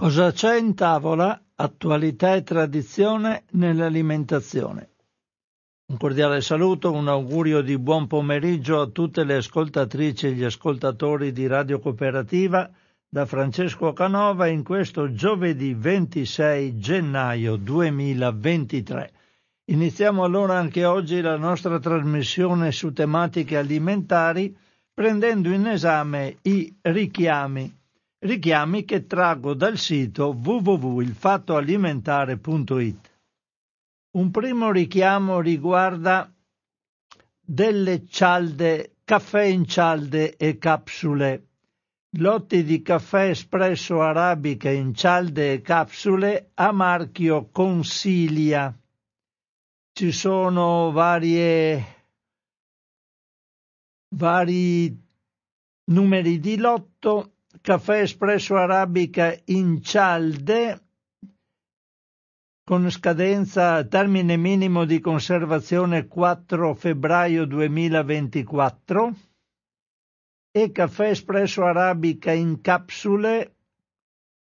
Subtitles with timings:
[0.00, 1.42] Cosa c'è in tavola?
[1.56, 4.90] Attualità e tradizione nell'alimentazione.
[5.90, 11.32] Un cordiale saluto, un augurio di buon pomeriggio a tutte le ascoltatrici e gli ascoltatori
[11.32, 12.70] di Radio Cooperativa
[13.08, 19.12] da Francesco Canova in questo giovedì 26 gennaio 2023.
[19.64, 24.56] Iniziamo allora anche oggi la nostra trasmissione su tematiche alimentari
[24.94, 27.77] prendendo in esame i richiami
[28.20, 33.10] richiami che traggo dal sito www.ilfattoalimentare.it.
[34.10, 36.32] Un primo richiamo riguarda
[37.40, 41.44] delle cialde, caffè in cialde e capsule.
[42.12, 48.74] Lotti di caffè espresso arabica in cialde e capsule a marchio Consilia.
[49.92, 51.96] Ci sono varie
[54.14, 54.98] vari
[55.84, 60.82] numeri di lotto caffè espresso arabica in cialde
[62.64, 69.14] con scadenza termine minimo di conservazione 4 febbraio 2024
[70.50, 73.54] e caffè espresso arabica in capsule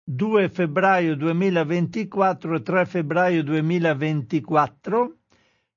[0.02, 5.18] 2 febbraio 2024 e 3 febbraio 2024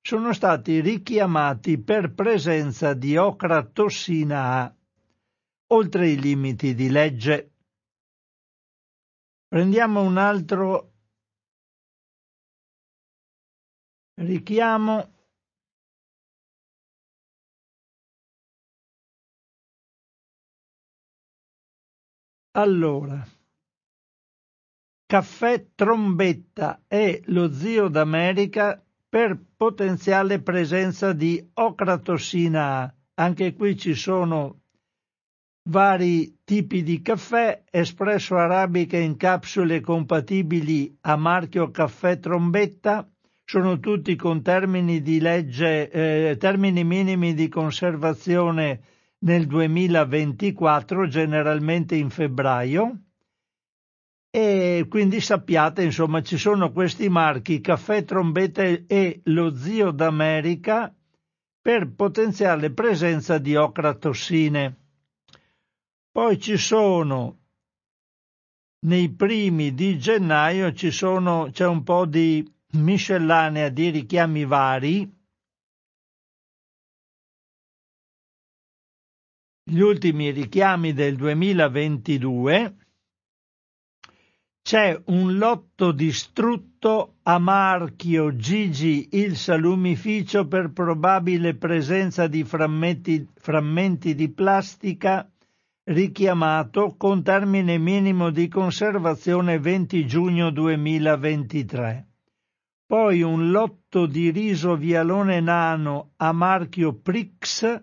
[0.02, 4.74] sono stati richiamati per presenza di ocratossina A
[5.72, 7.54] oltre i limiti di legge.
[9.48, 10.94] Prendiamo un altro
[14.20, 15.14] richiamo.
[22.52, 23.26] Allora,
[25.06, 32.94] caffè trombetta è lo zio d'America per potenziale presenza di ocratossina A.
[33.16, 34.59] Anche qui ci sono
[35.64, 43.08] vari tipi di caffè, espresso arabica in capsule compatibili a marchio caffè trombetta,
[43.44, 48.82] sono tutti con termini di legge, eh, termini minimi di conservazione
[49.20, 53.00] nel 2024, generalmente in febbraio.
[54.32, 60.94] E quindi sappiate, insomma, ci sono questi marchi Caffè Trombetta e lo Zio d'America
[61.60, 64.89] per potenziale presenza di ocratossine.
[66.12, 67.40] Poi ci sono
[68.82, 75.18] nei primi di gennaio ci sono, c'è un po' di miscellanea di richiami vari.
[79.64, 82.76] Gli ultimi richiami del 2022.
[84.62, 94.16] C'è un lotto distrutto a marchio Gigi il salumificio per probabile presenza di frammenti, frammenti
[94.16, 95.30] di plastica
[95.90, 102.08] richiamato con termine minimo di conservazione 20 giugno 2023.
[102.86, 107.82] Poi un lotto di riso vialone nano a marchio Prix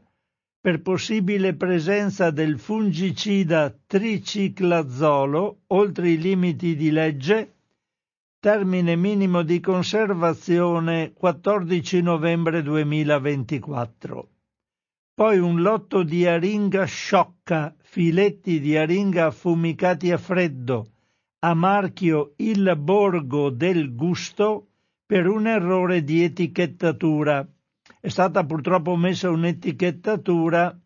[0.61, 7.55] per possibile presenza del fungicida triciclazolo oltre i limiti di legge,
[8.39, 14.29] termine minimo di conservazione 14 novembre 2024
[15.17, 20.91] poi un lotto di aringa sciocca, filetti di aringa affumicati a freddo,
[21.39, 24.67] a marchio Il Borgo del Gusto
[25.07, 27.49] per un errore di etichettatura.
[27.99, 30.79] È stata purtroppo messa un'etichettatura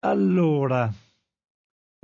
[0.00, 0.90] Allora,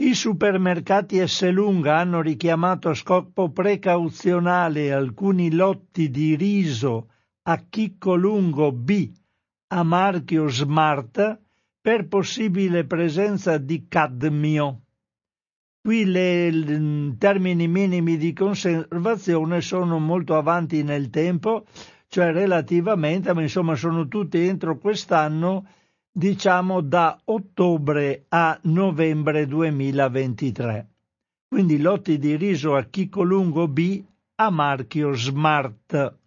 [0.03, 7.11] i supermercati Esselunga hanno richiamato a scopo precauzionale alcuni lotti di riso
[7.43, 9.11] a chicco lungo B
[9.69, 11.41] a marchio Smart
[11.81, 14.83] per possibile presenza di cadmio.
[15.82, 21.65] Qui i termini minimi di conservazione sono molto avanti nel tempo,
[22.06, 25.67] cioè relativamente, ma insomma sono tutti entro quest'anno
[26.12, 30.88] diciamo da ottobre a novembre 2023.
[31.49, 34.05] Quindi lotti di riso a chicco lungo B
[34.35, 36.19] a marchio Smart.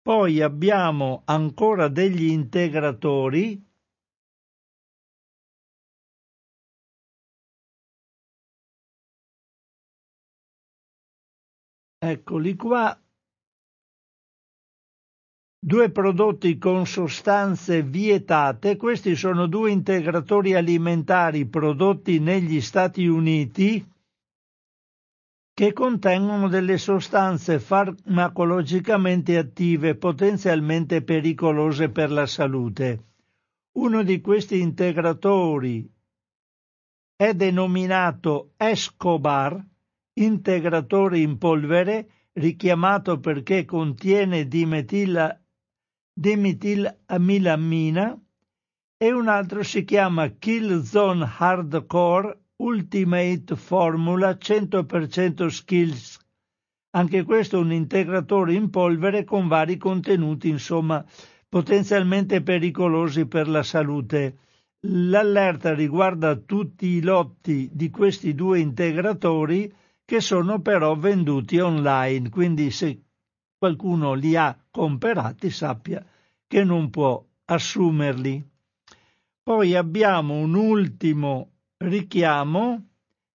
[0.00, 3.67] Poi abbiamo ancora degli integratori
[12.00, 12.96] Eccoli qua
[15.60, 23.84] due prodotti con sostanze vietate, questi sono due integratori alimentari prodotti negli Stati Uniti
[25.52, 33.06] che contengono delle sostanze farmacologicamente attive potenzialmente pericolose per la salute.
[33.72, 35.92] Uno di questi integratori
[37.16, 39.60] è denominato Escobar,
[40.24, 45.38] integratore in polvere, richiamato perché contiene dimetila
[46.18, 48.20] dimetilamina
[49.00, 56.18] e un altro si chiama Killzone Hardcore Ultimate Formula 100% Skills.
[56.90, 61.04] Anche questo è un integratore in polvere con vari contenuti, insomma,
[61.48, 64.38] potenzialmente pericolosi per la salute.
[64.80, 69.72] L'allerta riguarda tutti i lotti di questi due integratori
[70.08, 73.04] che sono però venduti online, quindi se
[73.58, 76.02] qualcuno li ha comprati sappia
[76.46, 78.42] che non può assumerli.
[79.42, 82.88] Poi abbiamo un ultimo richiamo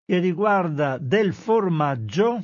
[0.04, 2.44] che riguarda del formaggio.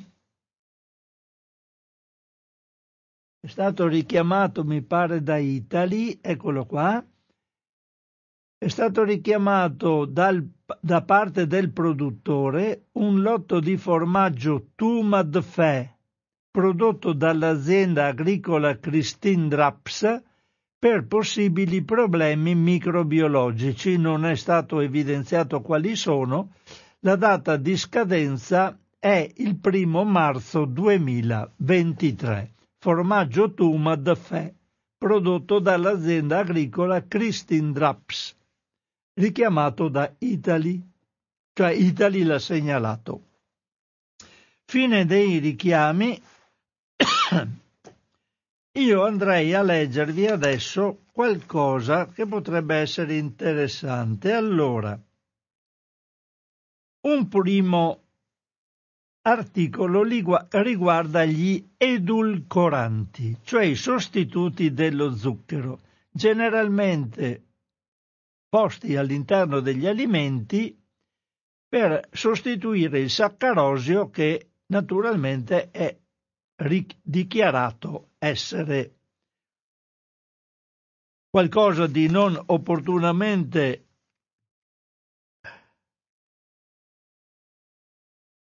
[3.40, 7.04] È stato richiamato, mi pare, da Italy, eccolo qua.
[8.60, 10.48] È stato richiamato dal,
[10.80, 15.94] da parte del produttore un lotto di formaggio Tumad Fe
[16.52, 20.24] prodotto dall'azienda agricola Christine Draps
[20.80, 23.98] per possibili problemi microbiologici.
[23.98, 26.54] Non è stato evidenziato quali sono.
[27.02, 32.54] La data di scadenza è il primo marzo 2023.
[32.80, 34.56] Formaggio Tuma de Fe,
[34.98, 38.36] prodotto dall'azienda agricola Christine Draps,
[39.20, 40.82] richiamato da Italy,
[41.54, 43.24] cioè Italy l'ha segnalato.
[44.66, 46.22] Fine dei richiami
[48.72, 54.32] io andrei a leggervi adesso qualcosa che potrebbe essere interessante.
[54.32, 54.98] Allora,
[57.02, 58.04] un primo
[59.22, 67.49] articolo riguarda gli edulcoranti, cioè i sostituti dello zucchero, generalmente
[68.50, 70.76] posti all'interno degli alimenti
[71.68, 75.98] per sostituire il saccarosio che naturalmente è
[77.04, 78.96] dichiarato essere
[81.30, 83.86] qualcosa di non opportunamente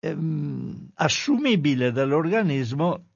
[0.01, 3.11] ehm, assumibile dall'organismo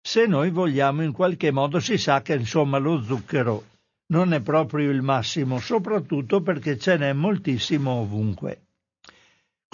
[0.00, 3.72] se noi vogliamo in qualche modo si sa che insomma lo zucchero
[4.06, 8.64] non è proprio il massimo, soprattutto perché ce n'è moltissimo ovunque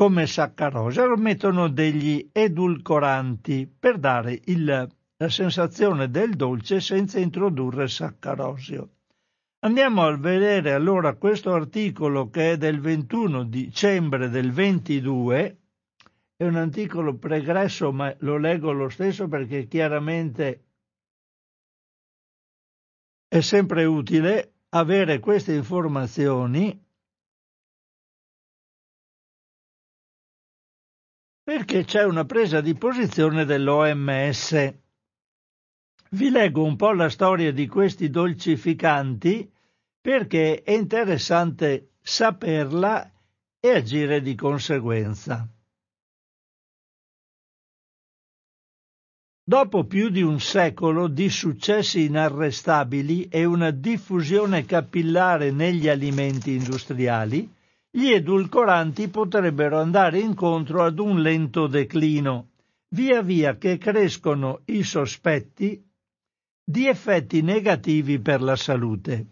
[0.00, 8.88] come saccarosa, mettono degli edulcoranti per dare il, la sensazione del dolce senza introdurre saccarosio.
[9.58, 15.58] Andiamo a vedere allora questo articolo che è del 21 dicembre del 22,
[16.34, 20.68] è un articolo pregresso ma lo leggo lo stesso perché chiaramente
[23.32, 26.84] è sempre utile avere queste informazioni
[31.40, 34.75] perché c'è una presa di posizione dell'OMS.
[36.10, 39.49] Vi leggo un po' la storia di questi dolcificanti
[40.00, 43.12] perché è interessante saperla
[43.60, 45.49] e agire di conseguenza.
[49.50, 57.52] Dopo più di un secolo di successi inarrestabili e una diffusione capillare negli alimenti industriali,
[57.90, 62.50] gli edulcoranti potrebbero andare incontro ad un lento declino,
[62.90, 65.85] via via che crescono i sospetti
[66.64, 69.26] di effetti negativi per la salute.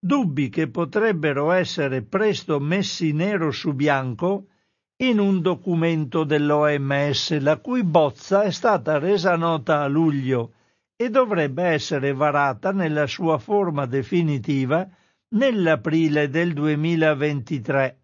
[0.00, 4.48] Dubbi che potrebbero essere presto messi nero su bianco
[5.08, 10.54] in un documento dell'OMS, la cui bozza è stata resa nota a luglio
[10.96, 14.88] e dovrebbe essere varata nella sua forma definitiva
[15.34, 17.98] nell'aprile del 2023.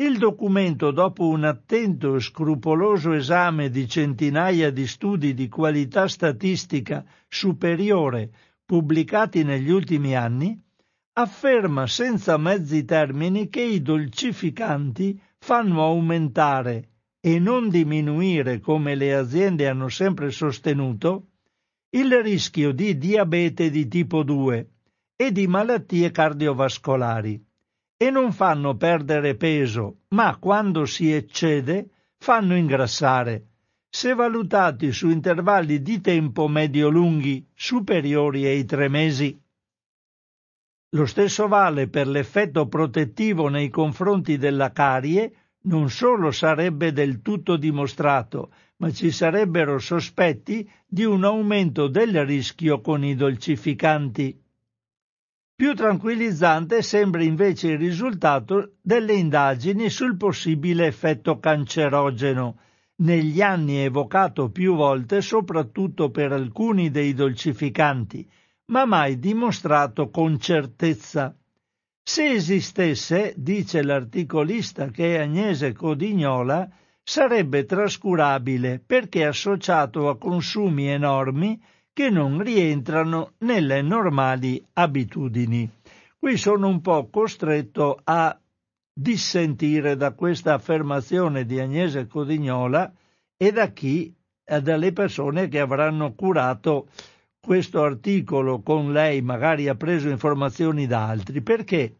[0.00, 7.04] Il documento, dopo un attento e scrupoloso esame di centinaia di studi di qualità statistica
[7.26, 8.30] superiore
[8.64, 10.60] pubblicati negli ultimi anni,
[11.14, 16.88] afferma senza mezzi termini che i dolcificanti fanno aumentare
[17.20, 21.26] e non diminuire, come le aziende hanno sempre sostenuto,
[21.90, 24.70] il rischio di diabete di tipo 2
[25.16, 27.44] e di malattie cardiovascolari
[27.96, 33.46] e non fanno perdere peso, ma quando si eccede fanno ingrassare,
[33.88, 39.36] se valutati su intervalli di tempo medio-lunghi superiori ai tre mesi.
[40.92, 47.56] Lo stesso vale per l'effetto protettivo nei confronti della carie, non solo sarebbe del tutto
[47.56, 54.42] dimostrato, ma ci sarebbero sospetti di un aumento del rischio con i dolcificanti.
[55.54, 62.60] Più tranquillizzante sembra invece il risultato delle indagini sul possibile effetto cancerogeno,
[63.00, 68.26] negli anni evocato più volte soprattutto per alcuni dei dolcificanti,
[68.68, 71.34] ma mai dimostrato con certezza.
[72.02, 76.68] Se esistesse, dice l'articolista che è Agnese Codignola,
[77.02, 81.60] sarebbe trascurabile perché associato a consumi enormi
[81.92, 85.68] che non rientrano nelle normali abitudini.
[86.18, 88.38] Qui sono un po' costretto a
[88.92, 92.92] dissentire da questa affermazione di Agnese Codignola
[93.36, 96.88] e da chi, dalle persone che avranno curato
[97.48, 101.96] questo articolo con lei magari ha preso informazioni da altri, perché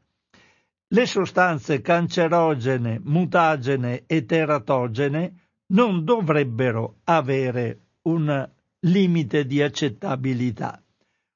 [0.89, 5.33] le sostanze cancerogene, mutagene e teratogene
[5.69, 8.47] non dovrebbero avere un
[8.81, 10.83] limite di accettabilità.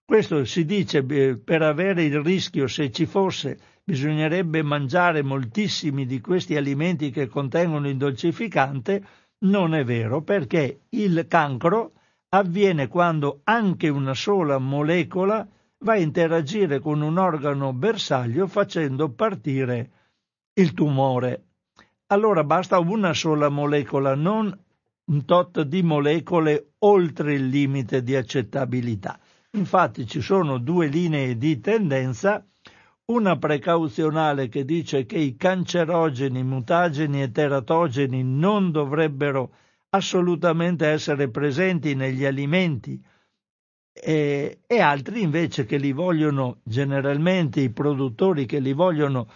[0.05, 6.55] Questo si dice per avere il rischio, se ci fosse, bisognerebbe mangiare moltissimi di questi
[6.55, 9.03] alimenti che contengono il dolcificante,
[9.45, 11.93] non è vero, perché il cancro
[12.35, 15.47] avviene quando anche una sola molecola
[15.81, 19.91] va a interagire con un organo bersaglio facendo partire
[20.55, 21.45] il tumore.
[22.07, 24.57] Allora basta una sola molecola, non
[25.05, 29.19] un tot di molecole oltre il limite di accettabilità.
[29.53, 32.47] Infatti ci sono due linee di tendenza,
[33.07, 39.53] una precauzionale che dice che i cancerogeni, mutageni e teratogeni non dovrebbero
[39.95, 43.01] assolutamente essere presenti negli alimenti
[43.93, 49.29] e, e, altri invece che li vogliono generalmente i produttori che li vogliono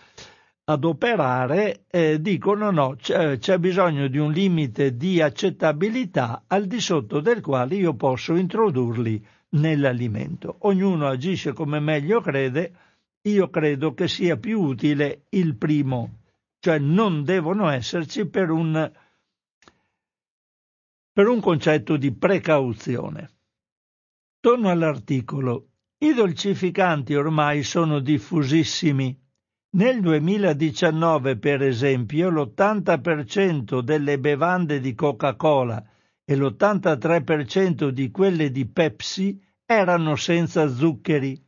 [0.65, 7.21] adoperare eh, dicono no, c'è, c'è bisogno di un limite di accettabilità al di sotto
[7.21, 10.57] del quale io posso introdurli nell'alimento.
[10.61, 12.73] Ognuno agisce come meglio crede,
[13.23, 16.21] io credo che sia più utile il primo,
[16.59, 18.91] cioè non devono esserci per un
[21.17, 23.31] per un concetto di precauzione.
[24.39, 25.69] Torno all'articolo.
[25.97, 29.19] I dolcificanti ormai sono diffusissimi.
[29.77, 35.83] Nel 2019, per esempio, l'80% delle bevande di Coca-Cola
[36.23, 41.43] e l'83% di quelle di Pepsi erano senza zuccheri,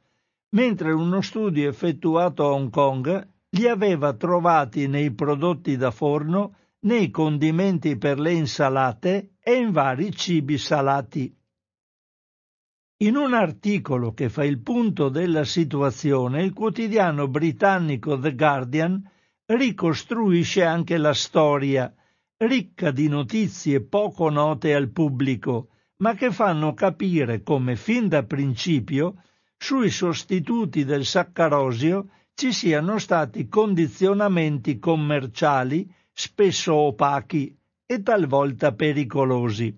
[0.57, 7.11] mentre uno studio effettuato a Hong Kong li aveva trovati nei prodotti da forno nei
[7.11, 11.35] condimenti per le insalate e in vari cibi salati.
[13.01, 19.11] In un articolo che fa il punto della situazione, il quotidiano britannico The Guardian
[19.47, 21.93] ricostruisce anche la storia,
[22.39, 29.23] ricca di notizie poco note al pubblico, ma che fanno capire come fin da principio
[29.57, 37.57] sui sostituti del saccarosio ci siano stati condizionamenti commerciali spesso opachi
[37.87, 39.73] e talvolta pericolosi.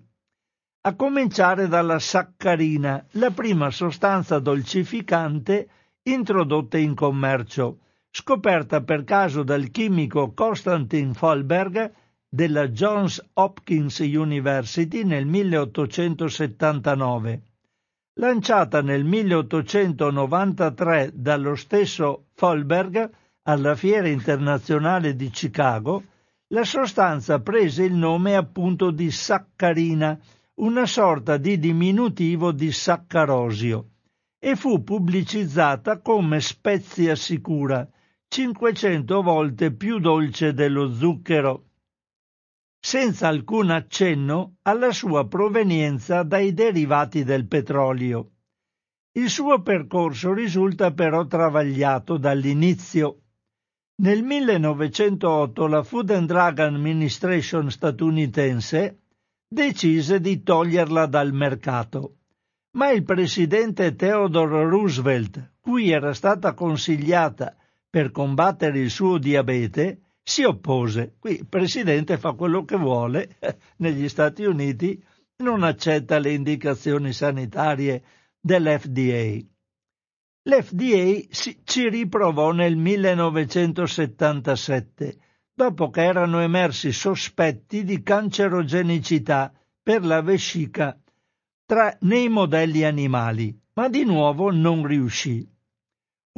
[0.81, 5.69] A cominciare dalla saccarina, la prima sostanza dolcificante
[6.01, 11.91] introdotta in commercio, scoperta per caso dal chimico Konstantin Folberg
[12.27, 17.43] della Johns Hopkins University nel 1879.
[18.13, 23.11] Lanciata nel 1893 dallo stesso Folberg
[23.43, 26.05] alla Fiera internazionale di Chicago,
[26.51, 30.19] la sostanza prese il nome appunto di saccarina,
[30.55, 33.89] una sorta di diminutivo di saccarosio,
[34.37, 37.87] e fu pubblicizzata come spezia sicura,
[38.27, 41.65] 500 volte più dolce dello zucchero,
[42.83, 48.31] senza alcun accenno alla sua provenienza dai derivati del petrolio.
[49.13, 53.19] Il suo percorso risulta però travagliato dall'inizio.
[54.01, 59.01] Nel 1908 la Food and Drug Administration statunitense
[59.47, 62.15] decise di toglierla dal mercato,
[62.77, 67.55] ma il presidente Theodore Roosevelt, cui era stata consigliata
[67.87, 71.17] per combattere il suo diabete, si oppose.
[71.19, 73.37] Qui il presidente fa quello che vuole,
[73.77, 74.99] negli Stati Uniti
[75.43, 78.01] non accetta le indicazioni sanitarie
[78.39, 79.50] dell'FDA.
[80.43, 81.21] L'FDA
[81.63, 85.17] ci riprovò nel 1977,
[85.53, 90.99] dopo che erano emersi sospetti di cancerogenicità per la vescica
[91.63, 95.47] tra, nei modelli animali, ma di nuovo non riuscì.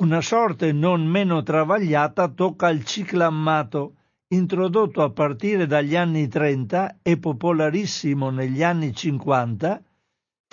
[0.02, 3.96] Una sorte non meno travagliata tocca al ciclammato,
[4.28, 9.82] introdotto a partire dagli anni 30 e popolarissimo negli anni 50,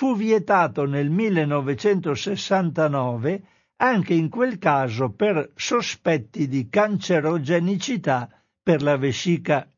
[0.00, 3.42] fu vietato nel 1969
[3.76, 8.30] anche in quel caso per sospetti di cancerogenicità
[8.62, 9.70] per la vescica.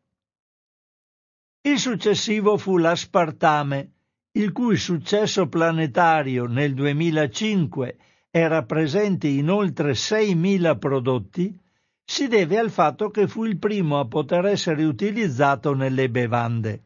[1.62, 3.94] Il successivo fu l'aspartame,
[4.34, 7.96] il cui successo planetario nel 2005
[8.30, 11.58] era presente in oltre 6.000 prodotti,
[12.04, 16.84] si deve al fatto che fu il primo a poter essere utilizzato nelle bevande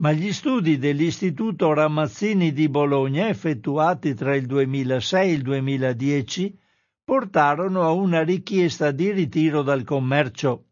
[0.00, 6.58] ma gli studi dell'Istituto Ramazzini di Bologna effettuati tra il 2006 e il 2010
[7.04, 10.64] portarono a una richiesta di ritiro dal commercio.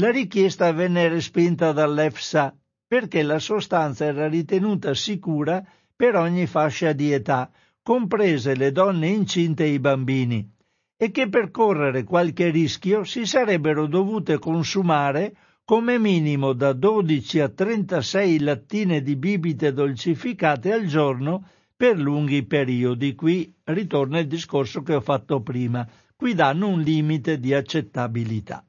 [0.00, 2.56] La richiesta venne respinta dall'EFSA
[2.88, 9.62] perché la sostanza era ritenuta sicura per ogni fascia di età, comprese le donne incinte
[9.62, 10.50] e i bambini,
[10.96, 15.36] e che per correre qualche rischio si sarebbero dovute consumare
[15.70, 23.14] come minimo da 12 a 36 lattine di bibite dolcificate al giorno per lunghi periodi.
[23.14, 25.88] Qui ritorna il discorso che ho fatto prima.
[26.16, 28.66] Qui danno un limite di accettabilità.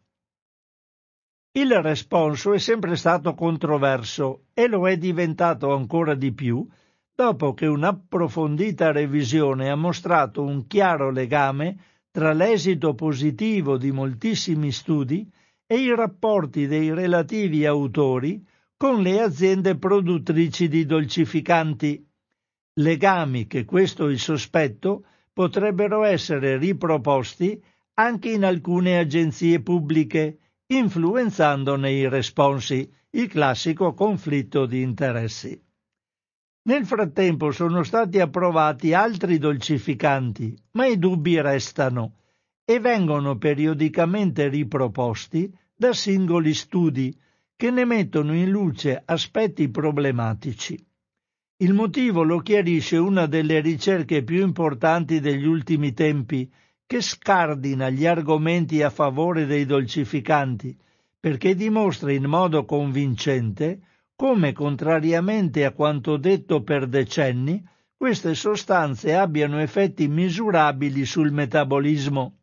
[1.53, 6.63] Il responso è sempre stato controverso e lo è diventato ancora di più
[7.15, 11.79] dopo che un'approfondita revisione ha mostrato un chiaro legame
[12.11, 15.27] tra l'esito positivo di moltissimi studi
[15.71, 22.05] e i rapporti dei relativi autori con le aziende produttrici di dolcificanti,
[22.73, 32.09] legami che questo il sospetto potrebbero essere riproposti anche in alcune agenzie pubbliche, influenzandone i
[32.09, 35.57] responsi, il classico conflitto di interessi.
[36.63, 42.17] Nel frattempo sono stati approvati altri dolcificanti, ma i dubbi restano
[42.65, 47.11] e vengono periodicamente riproposti da singoli studi
[47.55, 50.77] che ne mettono in luce aspetti problematici.
[51.57, 56.47] Il motivo lo chiarisce una delle ricerche più importanti degli ultimi tempi,
[56.85, 60.77] che scardina gli argomenti a favore dei dolcificanti,
[61.19, 63.79] perché dimostra in modo convincente
[64.15, 67.59] come, contrariamente a quanto detto per decenni,
[67.97, 72.40] queste sostanze abbiano effetti misurabili sul metabolismo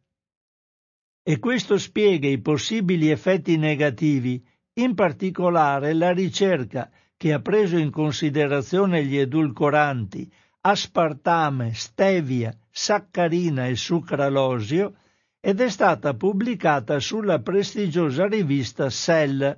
[1.28, 4.42] e questo spiega i possibili effetti negativi,
[4.80, 13.76] in particolare la ricerca che ha preso in considerazione gli edulcoranti aspartame, stevia, saccarina e
[13.76, 14.94] sucralosio
[15.38, 19.54] ed è stata pubblicata sulla prestigiosa rivista Cell.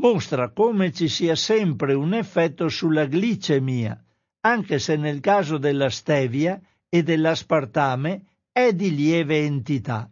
[0.00, 3.96] Mostra come ci sia sempre un effetto sulla glicemia,
[4.40, 10.10] anche se nel caso della stevia e dell'aspartame è di lieve entità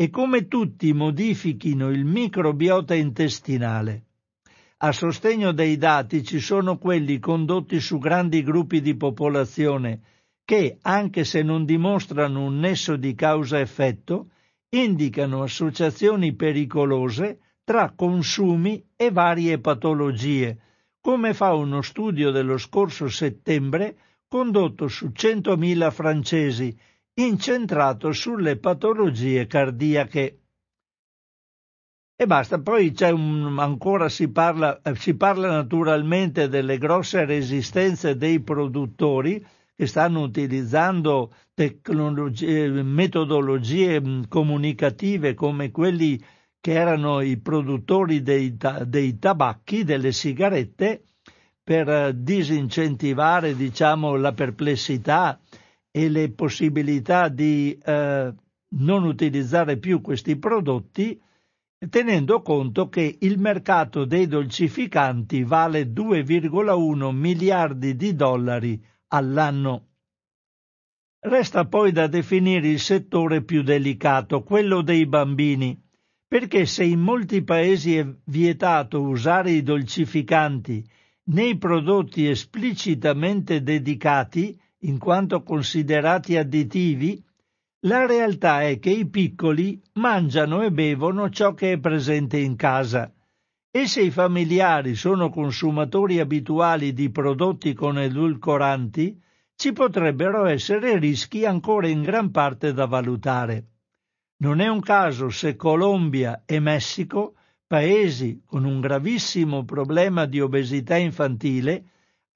[0.00, 4.04] e come tutti modifichino il microbiota intestinale.
[4.76, 10.02] A sostegno dei dati ci sono quelli condotti su grandi gruppi di popolazione
[10.44, 14.30] che, anche se non dimostrano un nesso di causa-effetto,
[14.68, 20.60] indicano associazioni pericolose tra consumi e varie patologie,
[21.00, 23.96] come fa uno studio dello scorso settembre
[24.28, 26.78] condotto su 100.000 francesi
[27.24, 30.40] incentrato sulle patologie cardiache.
[32.20, 32.60] e basta.
[32.60, 39.86] Poi un, ancora si parla, eh, si parla naturalmente delle grosse resistenze dei produttori che
[39.86, 41.32] stanno utilizzando
[42.82, 46.20] metodologie mm, comunicative come quelli
[46.60, 51.02] che erano i produttori dei, dei tabacchi, delle sigarette,
[51.62, 55.38] per eh, disincentivare diciamo, la perplessità
[55.98, 58.32] e le possibilità di eh,
[58.76, 61.20] non utilizzare più questi prodotti,
[61.90, 69.86] tenendo conto che il mercato dei dolcificanti vale 2,1 miliardi di dollari all'anno.
[71.18, 75.82] Resta poi da definire il settore più delicato, quello dei bambini,
[76.28, 80.88] perché se in molti paesi è vietato usare i dolcificanti
[81.30, 87.22] nei prodotti esplicitamente dedicati, in quanto considerati additivi,
[87.82, 93.12] la realtà è che i piccoli mangiano e bevono ciò che è presente in casa
[93.70, 99.20] e se i familiari sono consumatori abituali di prodotti con edulcoranti,
[99.54, 103.66] ci potrebbero essere rischi ancora in gran parte da valutare.
[104.38, 107.34] Non è un caso se Colombia e Messico,
[107.66, 111.84] paesi con un gravissimo problema di obesità infantile,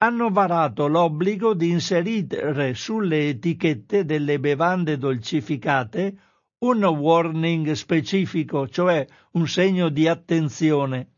[0.03, 6.17] hanno varato l'obbligo di inserire sulle etichette delle bevande dolcificate
[6.59, 11.11] un warning specifico, cioè un segno di attenzione,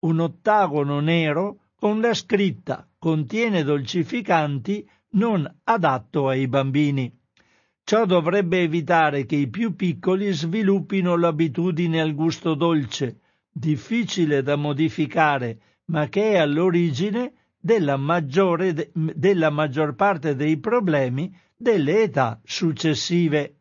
[0.00, 7.10] un ottagono nero con la scritta contiene dolcificanti non adatto ai bambini.
[7.84, 13.20] Ciò dovrebbe evitare che i più piccoli sviluppino l'abitudine al gusto dolce,
[13.50, 17.32] difficile da modificare, ma che è all'origine
[17.66, 23.56] della, maggiore, della maggior parte dei problemi delle età successive.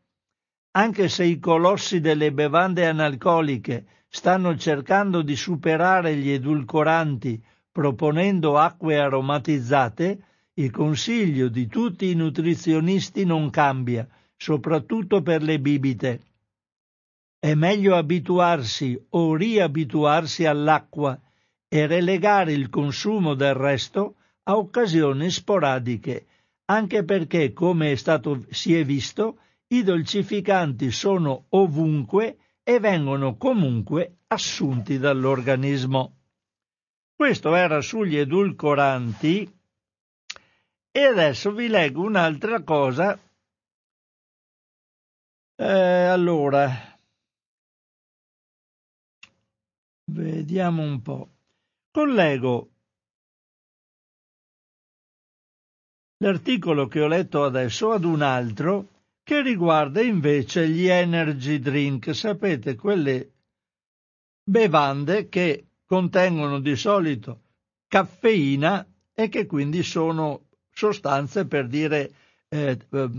[0.73, 8.99] Anche se i colossi delle bevande analcoliche stanno cercando di superare gli edulcoranti proponendo acque
[8.99, 10.19] aromatizzate,
[10.53, 16.21] il consiglio di tutti i nutrizionisti non cambia, soprattutto per le bibite.
[17.39, 21.19] È meglio abituarsi o riabituarsi all'acqua
[21.75, 26.25] e relegare il consumo del resto a occasioni sporadiche,
[26.65, 34.19] anche perché, come è stato, si è visto, i dolcificanti sono ovunque e vengono comunque
[34.27, 36.15] assunti dall'organismo.
[37.13, 39.59] Questo era sugli edulcoranti
[40.91, 43.19] e adesso vi leggo un'altra cosa.
[45.57, 46.69] Eh, allora,
[50.05, 51.34] vediamo un po'.
[51.95, 52.71] Collego
[56.17, 58.87] l'articolo che ho letto adesso ad un altro
[59.23, 63.31] che riguarda invece gli energy drink, sapete, quelle
[64.43, 67.43] bevande che contengono di solito
[67.87, 72.11] caffeina e che quindi sono sostanze per dire
[72.49, 72.77] eh,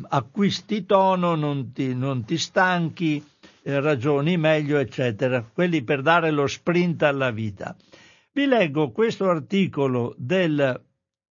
[0.08, 3.24] acquisti tono, non ti, non ti stanchi,
[3.62, 7.74] eh, ragioni meglio, eccetera, quelli per dare lo sprint alla vita.
[8.36, 10.84] Vi leggo questo articolo del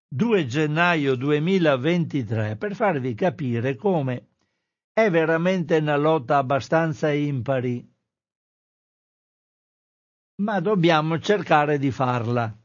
[0.08, 4.28] 2 gennaio 2023 per farvi capire come
[4.90, 7.86] è veramente una lotta abbastanza impari,
[10.36, 12.58] ma dobbiamo cercare di farla.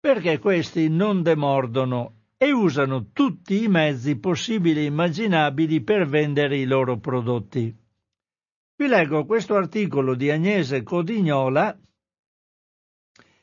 [0.00, 6.66] Perché questi non demordono e usano tutti i mezzi possibili e immaginabili per vendere i
[6.66, 7.86] loro prodotti.
[8.80, 11.76] Vi leggo questo articolo di Agnese Codignola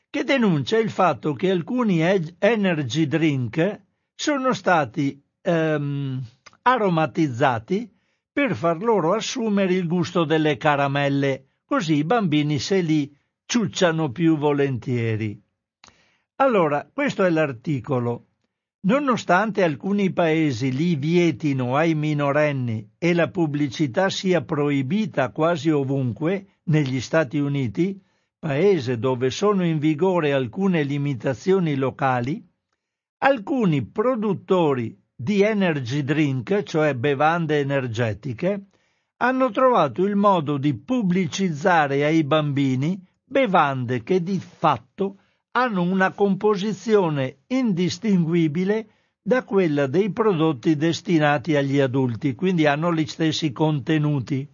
[0.08, 3.82] che denuncia il fatto che alcuni energy drink
[4.14, 6.24] sono stati ehm,
[6.62, 7.86] aromatizzati
[8.32, 14.38] per far loro assumere il gusto delle caramelle, così i bambini se li ciucciano più
[14.38, 15.38] volentieri.
[16.36, 18.25] Allora, questo è l'articolo.
[18.86, 27.00] Nonostante alcuni paesi li vietino ai minorenni e la pubblicità sia proibita quasi ovunque, negli
[27.00, 28.00] Stati Uniti,
[28.38, 32.40] paese dove sono in vigore alcune limitazioni locali,
[33.18, 38.66] alcuni produttori di energy drink, cioè bevande energetiche,
[39.16, 45.16] hanno trovato il modo di pubblicizzare ai bambini bevande che di fatto
[45.56, 48.90] hanno una composizione indistinguibile
[49.22, 54.46] da quella dei prodotti destinati agli adulti, quindi hanno gli stessi contenuti.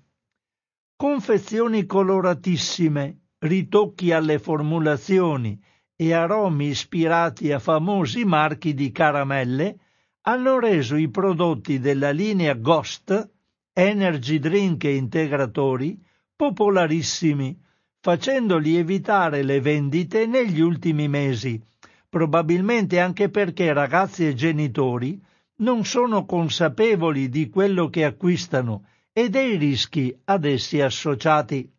[0.95, 5.61] Confezioni coloratissime, ritocchi alle formulazioni
[5.97, 9.79] e aromi ispirati a famosi marchi di caramelle
[10.21, 13.31] hanno reso i prodotti della linea Ghost
[13.73, 16.01] energy drink e integratori
[16.37, 17.61] popolarissimi,
[18.03, 21.63] facendo lievitare le vendite negli ultimi mesi,
[22.09, 25.23] probabilmente anche perché ragazzi e genitori
[25.59, 31.73] non sono consapevoli di quello che acquistano e dei rischi ad essi associati.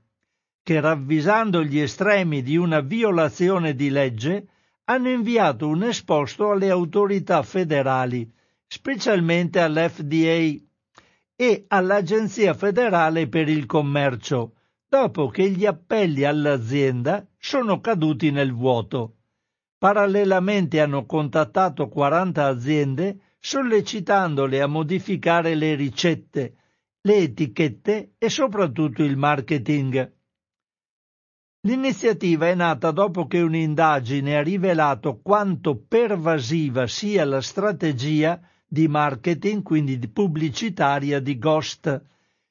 [0.64, 4.48] che ravvisando gli estremi di una violazione di legge
[4.86, 8.30] hanno inviato un esposto alle autorità federali
[8.66, 10.56] specialmente all'FDA
[11.36, 14.56] e all'Agenzia federale per il commercio,
[14.90, 19.14] dopo che gli appelli all'azienda sono caduti nel vuoto.
[19.78, 26.56] Parallelamente hanno contattato 40 aziende sollecitandole a modificare le ricette,
[27.00, 30.14] le etichette e soprattutto il marketing.
[31.62, 39.64] L'iniziativa è nata dopo che un'indagine ha rivelato quanto pervasiva sia la strategia di marketing,
[39.64, 42.02] quindi di pubblicitaria di Ghost,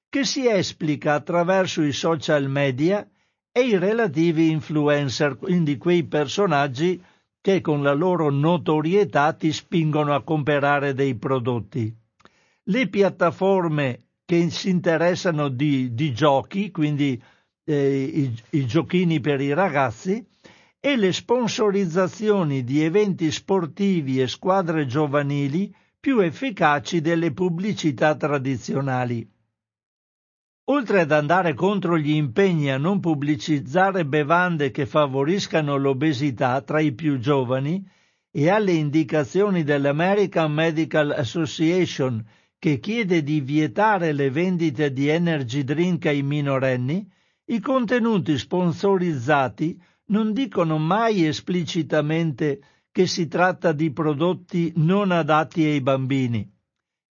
[0.08, 3.06] che si esplica attraverso i social media
[3.52, 6.98] e i relativi influencer, quindi quei personaggi
[7.46, 11.94] che con la loro notorietà ti spingono a comprare dei prodotti.
[12.64, 17.22] Le piattaforme che si interessano di, di giochi, quindi
[17.64, 20.26] eh, i, i giochini per i ragazzi,
[20.80, 29.24] e le sponsorizzazioni di eventi sportivi e squadre giovanili più efficaci delle pubblicità tradizionali.
[30.68, 36.92] Oltre ad andare contro gli impegni a non pubblicizzare bevande che favoriscano l'obesità tra i
[36.92, 37.86] più giovani
[38.32, 42.24] e alle indicazioni dell'American Medical Association
[42.58, 47.08] che chiede di vietare le vendite di energy drink ai minorenni,
[47.44, 55.80] i contenuti sponsorizzati non dicono mai esplicitamente che si tratta di prodotti non adatti ai
[55.80, 56.55] bambini.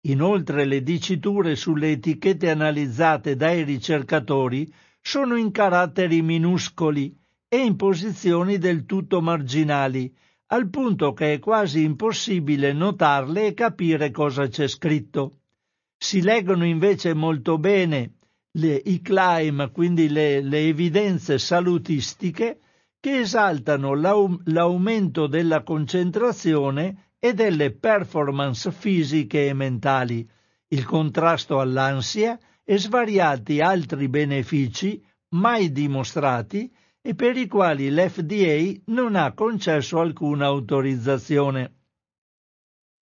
[0.07, 7.15] Inoltre le diciture sulle etichette analizzate dai ricercatori sono in caratteri minuscoli
[7.47, 10.13] e in posizioni del tutto marginali,
[10.47, 15.39] al punto che è quasi impossibile notarle e capire cosa c'è scritto.
[15.97, 18.17] Si leggono invece molto bene
[18.51, 22.59] le, i claim, quindi le, le evidenze salutistiche,
[22.99, 30.27] che esaltano l'aum- l'aumento della concentrazione e delle performance fisiche e mentali,
[30.67, 39.15] il contrasto all'ansia e svariati altri benefici mai dimostrati e per i quali l'FDA non
[39.15, 41.73] ha concesso alcuna autorizzazione.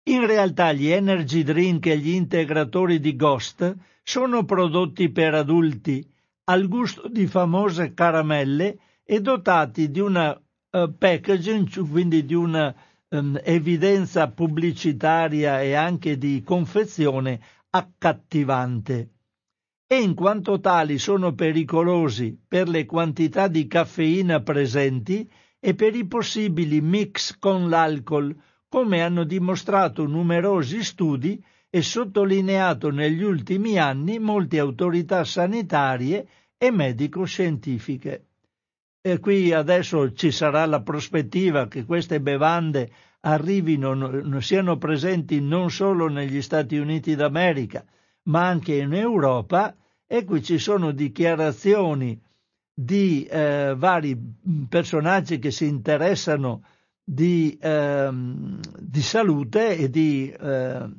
[0.05, 6.05] In realtà gli energy drink e gli integratori di Ghost sono prodotti per adulti,
[6.45, 12.75] al gusto di famose caramelle e dotati di una uh, packaging, quindi di una
[13.13, 19.09] um, evidenza pubblicitaria e anche di confezione accattivante.
[19.87, 26.05] E in quanto tali sono pericolosi per le quantità di caffeina presenti e per i
[26.05, 28.35] possibili mix con l'alcol,
[28.67, 38.27] come hanno dimostrato numerosi studi e sottolineato negli ultimi anni molte autorità sanitarie e medico-scientifiche.
[39.05, 42.89] E qui adesso ci sarà la prospettiva che queste bevande
[43.19, 47.83] arrivino, siano presenti non solo negli Stati Uniti d'America,
[48.29, 49.75] ma anche in Europa,
[50.07, 52.17] e qui ci sono dichiarazioni
[52.73, 54.17] di eh, vari
[54.69, 56.63] personaggi che si interessano
[57.03, 60.89] di, eh, di salute e di eh,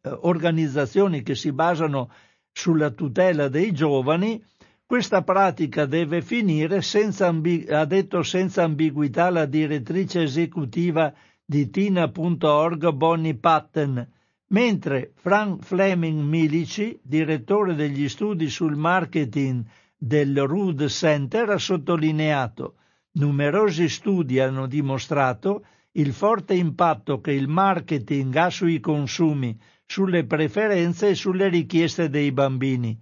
[0.00, 2.10] organizzazioni che si basano
[2.50, 4.42] sulla tutela dei giovani
[4.88, 6.80] questa pratica deve finire,
[7.18, 11.12] ambig- ha detto senza ambiguità la direttrice esecutiva
[11.44, 14.10] di Tina.org Bonnie Patten,
[14.46, 19.62] mentre Frank Fleming Milici, direttore degli studi sul marketing
[19.94, 22.76] del Rood Center, ha sottolineato
[23.18, 31.10] numerosi studi hanno dimostrato il forte impatto che il marketing ha sui consumi, sulle preferenze
[31.10, 32.98] e sulle richieste dei bambini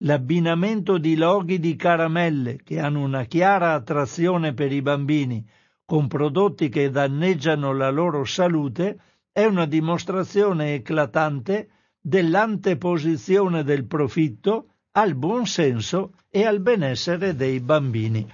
[0.00, 5.46] L'abbinamento di loghi di caramelle che hanno una chiara attrazione per i bambini
[5.86, 9.00] con prodotti che danneggiano la loro salute
[9.32, 18.26] è una dimostrazione eclatante dell'anteposizione del profitto al buon senso e al benessere dei bambini.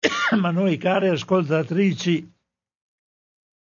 [0.38, 2.32] Ma noi, care ascoltatrici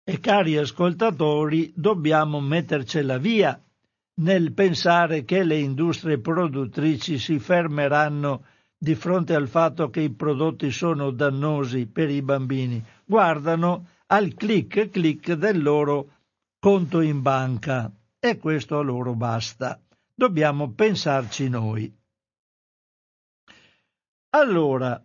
[0.05, 3.63] E cari ascoltatori, dobbiamo mettercela via
[4.19, 8.45] nel pensare che le industrie produttrici si fermeranno
[8.77, 12.85] di fronte al fatto che i prodotti sono dannosi per i bambini.
[13.05, 16.13] Guardano al clic clic del loro
[16.59, 19.81] conto in banca e questo a loro basta.
[20.15, 21.93] Dobbiamo pensarci noi.
[24.31, 25.05] Allora,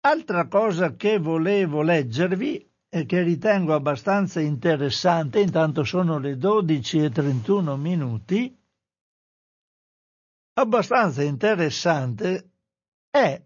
[0.00, 7.76] altra cosa che volevo leggervi che ritengo abbastanza interessante, intanto sono le 12 e 31
[7.76, 8.58] minuti,
[10.54, 12.50] abbastanza interessante
[13.08, 13.40] è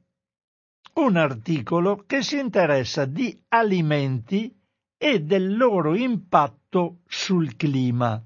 [0.95, 4.59] un articolo che si interessa di alimenti
[4.97, 8.23] e del loro impatto sul clima.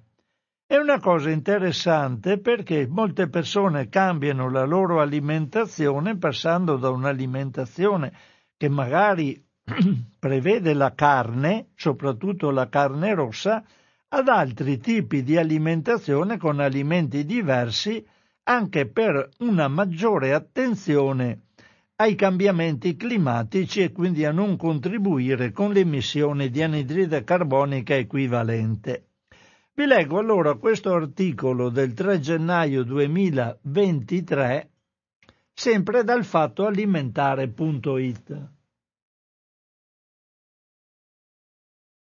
[0.64, 8.12] È una cosa interessante perché molte persone cambiano la loro alimentazione passando da un'alimentazione
[8.56, 9.47] che magari
[10.18, 13.64] prevede la carne, soprattutto la carne rossa,
[14.08, 18.02] ad altri tipi di alimentazione con alimenti diversi
[18.44, 21.42] anche per una maggiore attenzione
[21.96, 29.08] ai cambiamenti climatici e quindi a non contribuire con l'emissione di anidride carbonica equivalente.
[29.74, 34.70] Vi leggo allora questo articolo del 3 gennaio 2023,
[35.52, 38.56] sempre dal fattoalimentare.it.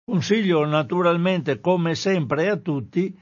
[0.08, 3.12] Consiglio naturalmente, come sempre a tutti,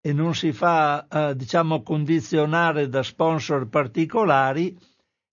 [0.00, 4.76] e non si fa eh, diciamo condizionare da sponsor particolari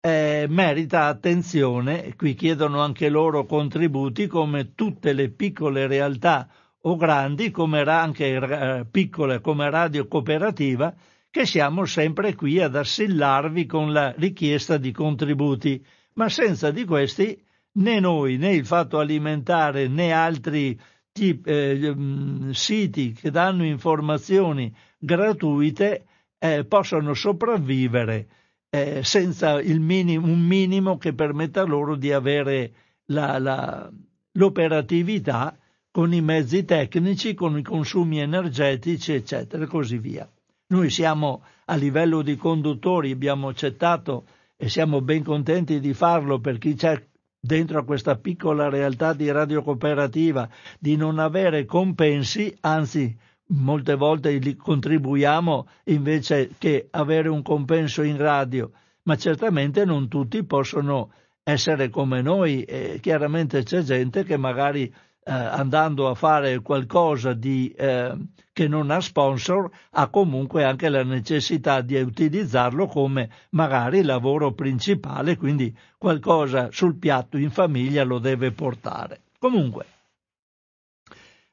[0.01, 2.15] eh, merita attenzione.
[2.17, 6.49] Qui chiedono anche loro contributi come tutte le piccole realtà
[6.83, 10.93] o grandi come anche eh, piccole come radio cooperativa
[11.31, 15.85] che siamo sempre qui ad assillarvi con la richiesta di contributi.
[16.15, 17.43] Ma senza di questi
[17.75, 20.79] né noi né il fatto alimentare né altri
[21.13, 26.05] tip, eh, mm, siti che danno informazioni gratuite
[26.39, 28.27] eh, possono sopravvivere
[28.71, 32.73] eh, senza minimo, un minimo che permetta loro di avere
[33.07, 33.91] la, la,
[34.33, 35.57] l'operatività
[35.91, 40.27] con i mezzi tecnici, con i consumi energetici, eccetera, e così via.
[40.69, 44.25] Noi siamo a livello di conduttori, abbiamo accettato
[44.57, 47.09] e siamo ben contenti di farlo per chi c'è
[47.44, 54.31] dentro a questa piccola realtà di radio cooperativa di non avere compensi, anzi molte volte
[54.37, 58.70] li contribuiamo invece che avere un compenso in radio,
[59.02, 61.11] ma certamente non tutti possono
[61.42, 64.94] essere come noi e chiaramente c'è gente che magari
[65.25, 68.13] eh, andando a fare qualcosa di, eh,
[68.53, 75.37] che non ha sponsor ha comunque anche la necessità di utilizzarlo come magari lavoro principale,
[75.37, 79.21] quindi qualcosa sul piatto in famiglia lo deve portare.
[79.39, 79.87] Comunque,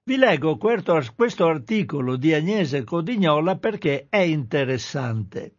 [0.03, 5.53] vi leggo questo, questo articolo di Agnese Codignola perché è interessante.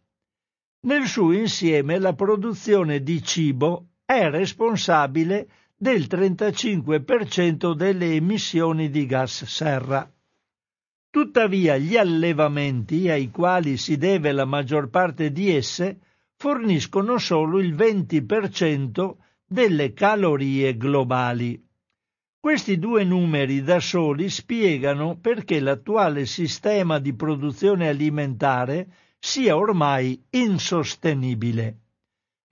[0.81, 5.47] Nel suo insieme la produzione di cibo è responsabile
[5.81, 10.07] del 35% delle emissioni di gas serra.
[11.09, 15.97] Tuttavia gli allevamenti ai quali si deve la maggior parte di esse
[16.35, 21.59] forniscono solo il 20% delle calorie globali.
[22.39, 31.80] Questi due numeri da soli spiegano perché l'attuale sistema di produzione alimentare sia ormai insostenibile.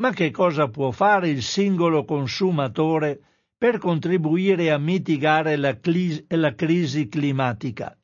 [0.02, 3.22] Ma che cosa può fare il singolo consumatore
[3.58, 7.98] per contribuire a mitigare la, cli- la crisi climatica?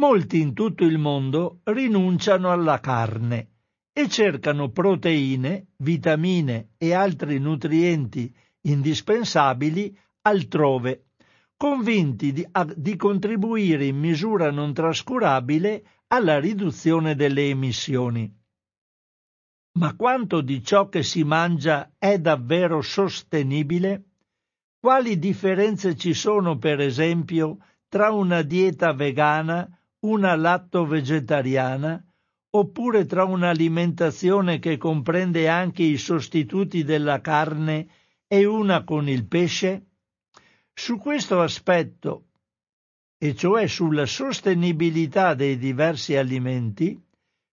[0.00, 3.52] Molti in tutto il mondo rinunciano alla carne
[3.90, 8.30] e cercano proteine, vitamine e altri nutrienti
[8.62, 11.06] indispensabili altrove,
[11.56, 18.30] convinti di, a, di contribuire in misura non trascurabile alla riduzione delle emissioni.
[19.76, 24.04] Ma quanto di ciò che si mangia è davvero sostenibile?
[24.78, 27.58] Quali differenze ci sono, per esempio,
[27.88, 29.68] tra una dieta vegana,
[30.00, 32.04] una latto-vegetariana
[32.50, 37.88] oppure tra un'alimentazione che comprende anche i sostituti della carne
[38.28, 39.86] e una con il pesce?
[40.72, 42.26] Su questo aspetto,
[43.18, 47.03] e cioè sulla sostenibilità dei diversi alimenti,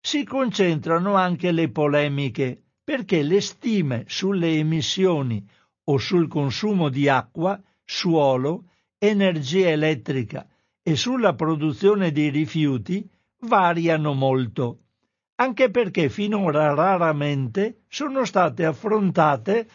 [0.01, 5.47] si concentrano anche le polemiche, perché le stime sulle emissioni
[5.85, 8.65] o sul consumo di acqua, suolo,
[8.97, 10.47] energia elettrica
[10.83, 13.07] e sulla produzione di rifiuti
[13.39, 14.81] variano molto
[15.41, 19.67] anche perché finora raramente sono state affrontate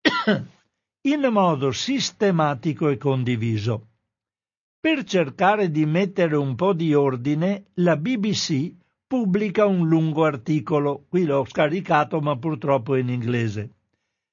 [1.08, 3.88] in modo sistematico e condiviso.
[4.78, 8.72] Per cercare di mettere un po' di ordine, la BBC
[9.08, 13.70] pubblica un lungo articolo, qui l'ho scaricato ma purtroppo in inglese,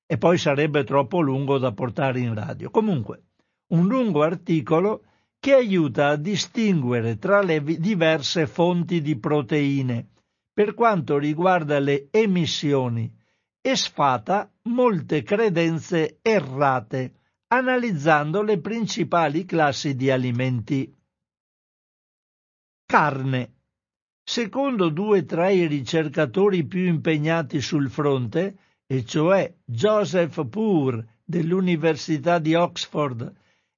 [0.06, 2.70] e poi sarebbe troppo lungo da portare in radio.
[2.70, 3.24] Comunque,
[3.68, 5.06] un lungo articolo
[5.40, 10.10] che aiuta a distinguere tra le diverse fonti di proteine
[10.54, 13.12] per quanto riguarda le emissioni
[13.62, 20.94] e sfata molte credenze errate, analizzando le principali classi di alimenti.
[22.86, 23.55] Carne.
[24.28, 28.58] Secondo due tra i ricercatori più impegnati sul fronte,
[28.88, 33.32] e cioè Joseph Poor dell'Università di Oxford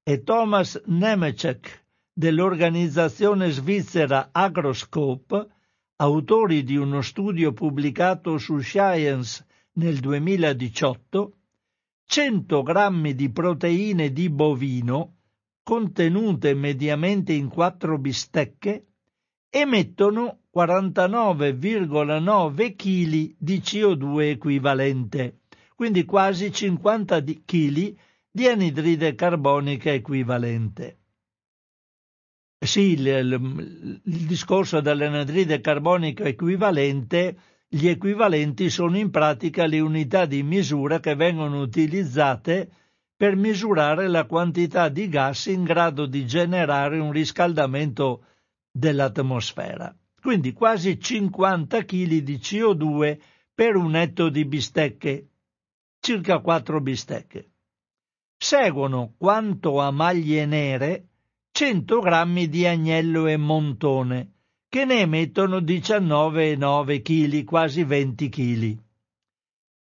[0.04, 1.84] e Thomas Nemecek
[2.14, 5.48] dell'organizzazione svizzera Agroscope,
[5.98, 11.34] autori di uno studio pubblicato su Science nel 2018,
[12.06, 15.16] 100 grammi di proteine di bovino
[15.62, 18.87] contenute mediamente in quattro bistecche
[19.50, 25.40] emettono 49,9 kg di CO2 equivalente,
[25.76, 27.96] quindi quasi 50 kg
[28.32, 30.98] di anidride carbonica equivalente.
[32.60, 37.38] Sì, il, il, il discorso dell'anidride carbonica equivalente,
[37.68, 42.70] gli equivalenti sono in pratica le unità di misura che vengono utilizzate
[43.16, 48.24] per misurare la quantità di gas in grado di generare un riscaldamento
[48.78, 49.96] dell'atmosfera.
[50.22, 53.20] Quindi quasi 50 kg di CO2
[53.54, 55.28] per un etto di bistecche,
[56.00, 57.52] circa 4 bistecche.
[58.38, 61.08] Seguono quanto a maglie nere
[61.52, 64.34] 100 grammi di agnello e montone,
[64.70, 68.78] che ne emettono 19,9 kg, quasi 20 kg.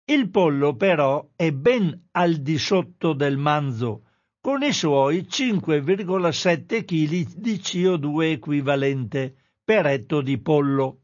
[0.04, 4.05] Il pollo però è ben al di sotto del manzo,
[4.46, 9.34] con i suoi 5,7 kg di CO2 equivalente
[9.64, 11.00] per etto di pollo,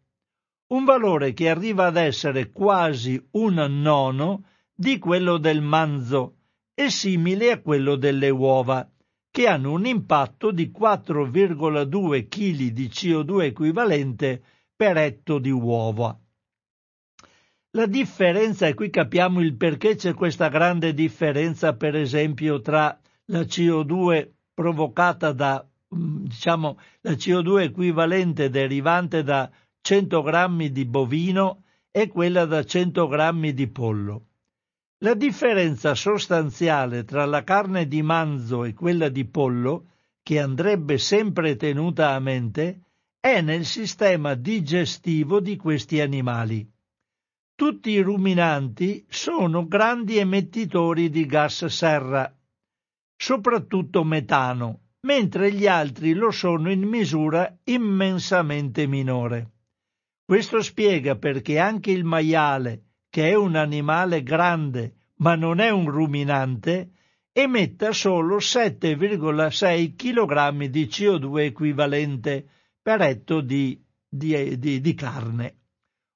[0.69, 6.37] un valore che arriva ad essere quasi un nono di quello del manzo
[6.73, 8.89] e simile a quello delle uova,
[9.29, 14.41] che hanno un impatto di 4,2 kg di CO2 equivalente
[14.77, 16.17] per etto di uova.
[17.73, 23.43] La differenza, e qui capiamo il perché c'è questa grande differenza, per esempio, tra la
[23.43, 25.65] CO2 provocata da,
[25.95, 29.51] mm, diciamo, la CO2 equivalente derivante da
[29.81, 34.27] 100 grammi di bovino e quella da 100 grammi di pollo.
[34.99, 39.89] La differenza sostanziale tra la carne di manzo e quella di pollo,
[40.23, 42.83] che andrebbe sempre tenuta a mente,
[43.19, 46.69] è nel sistema digestivo di questi animali.
[47.55, 52.33] Tutti i ruminanti sono grandi emettitori di gas serra,
[53.23, 59.51] soprattutto metano, mentre gli altri lo sono in misura immensamente minore.
[60.25, 65.89] Questo spiega perché anche il maiale, che è un animale grande ma non è un
[65.89, 66.95] ruminante,
[67.31, 72.49] emetta solo 7,6 kg di CO2 equivalente
[72.83, 75.59] per etto di, di, di, di carne,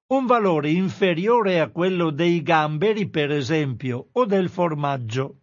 [0.08, 5.42] un valore inferiore a quello dei gamberi, per esempio, o del formaggio.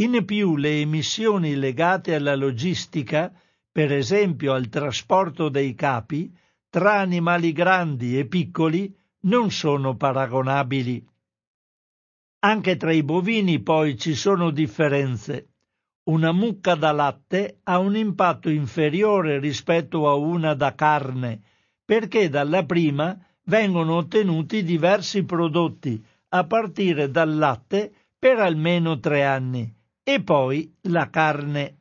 [0.00, 3.32] In più le emissioni legate alla logistica,
[3.72, 6.32] per esempio al trasporto dei capi,
[6.70, 11.04] tra animali grandi e piccoli, non sono paragonabili.
[12.40, 15.54] Anche tra i bovini poi ci sono differenze.
[16.04, 21.42] Una mucca da latte ha un impatto inferiore rispetto a una da carne,
[21.84, 29.74] perché dalla prima vengono ottenuti diversi prodotti a partire dal latte per almeno tre anni
[30.08, 31.80] e poi la carne.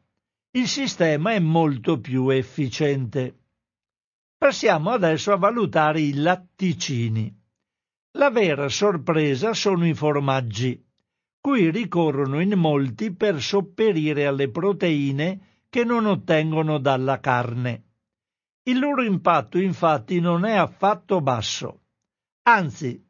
[0.52, 3.38] Il sistema è molto più efficiente.
[4.38, 7.34] Passiamo adesso a valutare i latticini.
[8.18, 10.86] La vera sorpresa sono i formaggi,
[11.40, 17.84] cui ricorrono in molti per sopperire alle proteine che non ottengono dalla carne.
[18.64, 21.84] Il loro impatto infatti non è affatto basso.
[22.42, 23.02] Anzi,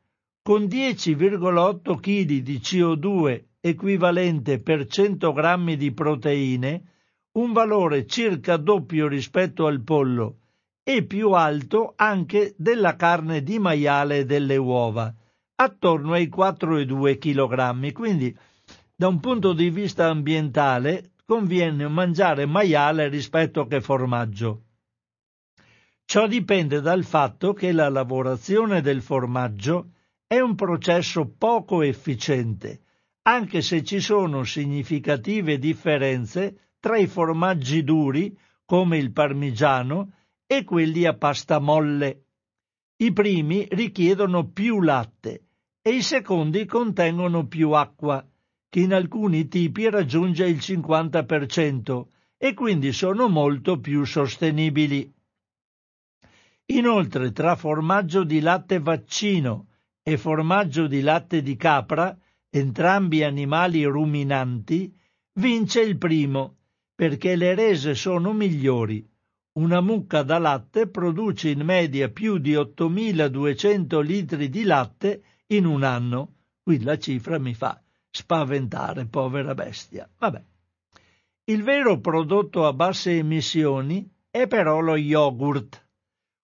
[0.44, 6.84] con 10,8 kg di CO2 equivalente per 100 grammi di proteine,
[7.34, 10.40] un valore circa doppio rispetto al pollo
[10.84, 15.14] e più alto anche della carne di maiale e delle uova,
[15.56, 17.92] attorno ai 4,2 kg.
[17.92, 18.36] Quindi,
[18.96, 24.62] da un punto di vista ambientale, conviene mangiare maiale rispetto che formaggio.
[26.06, 29.92] Ciò dipende dal fatto che la lavorazione del formaggio
[30.26, 32.84] è un processo poco efficiente,
[33.28, 40.14] anche se ci sono significative differenze tra i formaggi duri, come il parmigiano,
[40.46, 42.24] e quelli a pasta molle.
[42.96, 45.48] I primi richiedono più latte
[45.82, 48.26] e i secondi contengono più acqua,
[48.70, 52.06] che in alcuni tipi raggiunge il 50%
[52.38, 55.14] e quindi sono molto più sostenibili.
[56.68, 59.68] Inoltre, tra formaggio di latte vaccino
[60.02, 62.18] e formaggio di latte di capra,
[62.50, 64.94] entrambi animali ruminanti,
[65.34, 66.58] vince il primo,
[66.96, 69.08] perché le rese sono migliori.
[69.54, 75.84] Una mucca da latte produce in media più di 8200 litri di latte in un
[75.84, 76.34] anno.
[76.62, 80.10] Qui la cifra mi fa spaventare, povera bestia.
[80.18, 80.44] Vabbè.
[81.46, 85.86] Il vero prodotto a basse emissioni è però lo yogurt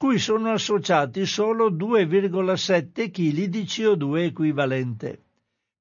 [0.04, 5.22] cui sono associati solo 2,7 kg di CO2 equivalente,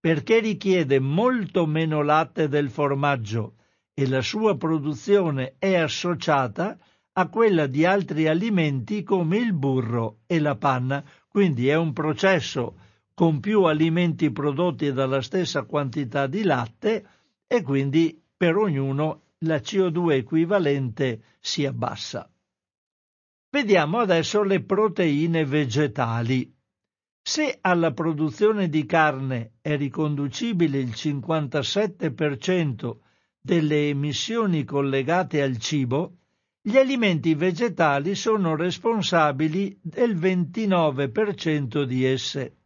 [0.03, 3.53] perché richiede molto meno latte del formaggio
[3.93, 6.77] e la sua produzione è associata
[7.13, 12.79] a quella di altri alimenti come il burro e la panna, quindi è un processo
[13.13, 17.07] con più alimenti prodotti dalla stessa quantità di latte
[17.47, 22.29] e quindi per ognuno la CO2 equivalente si abbassa.
[23.49, 26.53] Vediamo adesso le proteine vegetali.
[27.25, 32.97] Se alla produzione di carne è riconducibile il 57%
[33.39, 36.17] delle emissioni collegate al cibo,
[36.61, 42.57] gli alimenti vegetali sono responsabili del 29% di esse.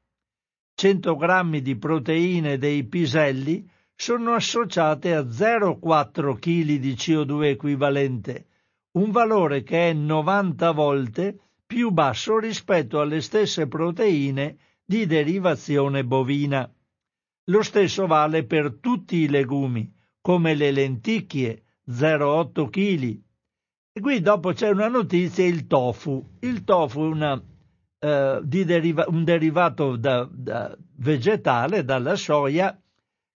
[0.74, 8.48] 100 grammi di proteine dei piselli sono associate a 0,4 kg di CO2 equivalente,
[8.94, 16.68] un valore che è 90 volte più basso rispetto alle stesse proteine di derivazione bovina.
[17.50, 23.22] Lo stesso vale per tutti i legumi, come le lenticchie, 0,8 kg.
[23.92, 26.38] E qui dopo c'è una notizia, il tofu.
[26.40, 27.44] Il tofu è una,
[28.00, 32.80] eh, deriva- un derivato da, da vegetale, dalla soia,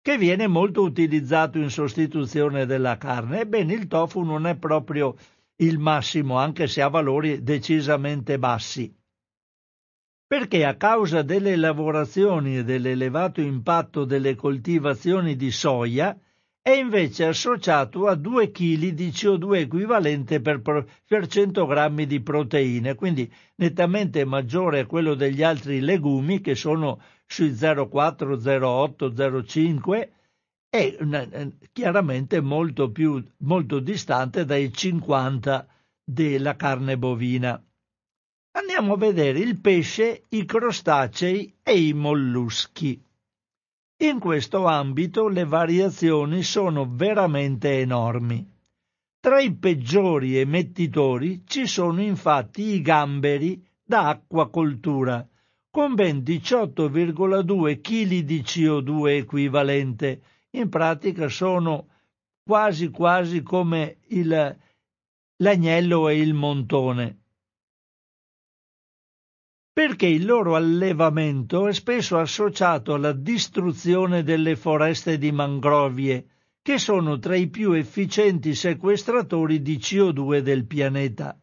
[0.01, 3.41] che viene molto utilizzato in sostituzione della carne.
[3.41, 5.15] Ebbene, il tofu non è proprio
[5.61, 8.93] il massimo anche se ha valori decisamente bassi.
[10.25, 16.17] Perché a causa delle lavorazioni e dell'elevato impatto delle coltivazioni di soia
[16.63, 20.85] è invece associato a 2 kg di CO2 equivalente per
[21.27, 27.51] 100 grammi di proteine, quindi nettamente maggiore a quello degli altri legumi che sono sui
[27.51, 30.09] 0,4, 0,8, 0,5
[30.73, 30.95] è
[31.73, 35.67] chiaramente molto più molto distante dai 50
[36.01, 37.61] della carne bovina.
[38.53, 43.03] Andiamo a vedere il pesce, i crostacei e i molluschi.
[44.03, 48.49] In questo ambito le variazioni sono veramente enormi.
[49.19, 55.27] Tra i peggiori emettitori ci sono infatti i gamberi da acquacoltura,
[55.69, 60.21] con ben 18,2 kg di CO2 equivalente,
[60.51, 61.87] in pratica sono
[62.43, 64.57] quasi quasi come il,
[65.37, 67.19] l'agnello e il montone.
[69.71, 76.27] Perché il loro allevamento è spesso associato alla distruzione delle foreste di mangrovie,
[76.61, 81.39] che sono tra i più efficienti sequestratori di CO2 del pianeta.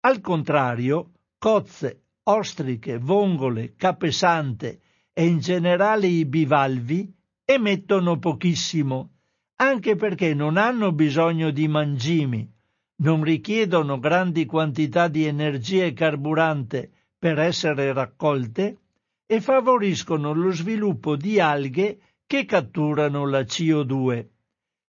[0.00, 4.80] Al contrario, cozze, ostriche, vongole, capesante
[5.12, 7.14] e in generale i bivalvi
[7.44, 9.10] emettono pochissimo,
[9.56, 12.50] anche perché non hanno bisogno di mangimi,
[12.96, 18.78] non richiedono grandi quantità di energia e carburante per essere raccolte
[19.26, 24.26] e favoriscono lo sviluppo di alghe che catturano la CO2.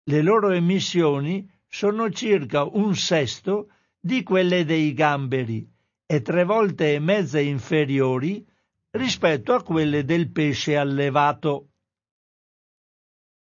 [0.04, 5.68] Le loro emissioni sono circa un sesto di quelle dei gamberi
[6.06, 8.46] e tre volte e mezza inferiori
[8.92, 11.70] rispetto a quelle del pesce allevato.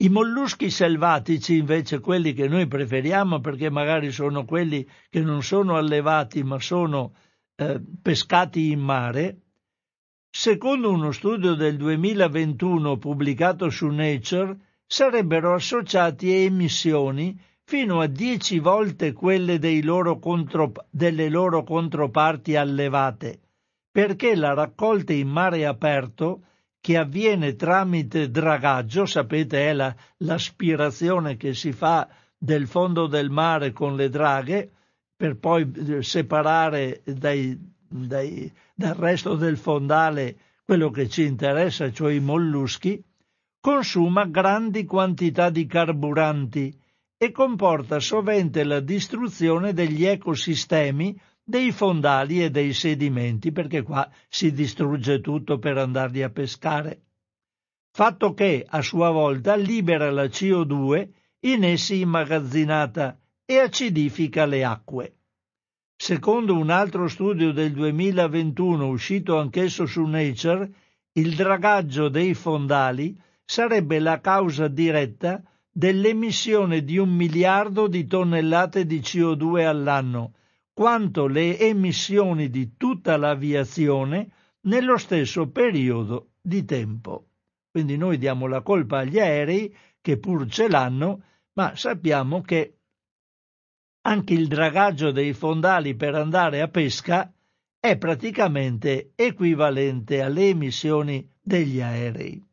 [0.02, 5.78] I molluschi selvatici, invece, quelli che noi preferiamo perché magari sono quelli che non sono
[5.78, 7.14] allevati ma sono
[7.56, 9.42] eh, pescati in mare,
[10.28, 18.58] secondo uno studio del 2021 pubblicato su Nature, sarebbero associati a emissioni fino a dieci
[18.58, 23.40] volte quelle loro contro, delle loro controparti allevate,
[23.92, 26.42] perché la raccolta in mare aperto,
[26.82, 33.72] che avviene tramite dragaggio, sapete è la, l'aspirazione che si fa del fondo del mare
[33.72, 34.72] con le draghe,
[35.16, 37.56] per poi eh, separare dai,
[37.88, 43.02] dai, dal resto del fondale quello che ci interessa, cioè i molluschi,
[43.60, 46.76] consuma grandi quantità di carburanti
[47.16, 51.16] e comporta sovente la distruzione degli ecosistemi
[51.52, 57.02] dei fondali e dei sedimenti, perché qua si distrugge tutto per andarli a pescare.
[57.92, 61.10] Fatto che, a sua volta, libera la CO2
[61.42, 65.16] in essi immagazzinata e acidifica le acque.
[65.98, 70.72] Secondo un altro studio del 2021 uscito anch'esso su Nature,
[71.14, 79.00] il dragaggio dei fondali sarebbe la causa diretta dell'emissione di un miliardo di tonnellate di
[79.00, 80.36] CO2 all'anno,
[80.74, 87.28] quanto le emissioni di tutta l'aviazione nello stesso periodo di tempo.
[87.70, 92.78] Quindi noi diamo la colpa agli aerei che pur ce l'hanno, ma sappiamo che
[94.04, 97.32] anche il dragaggio dei fondali per andare a pesca
[97.80, 102.44] è praticamente equivalente alle emissioni degli aerei.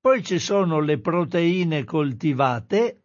[0.00, 3.02] Poi ci sono le proteine coltivate,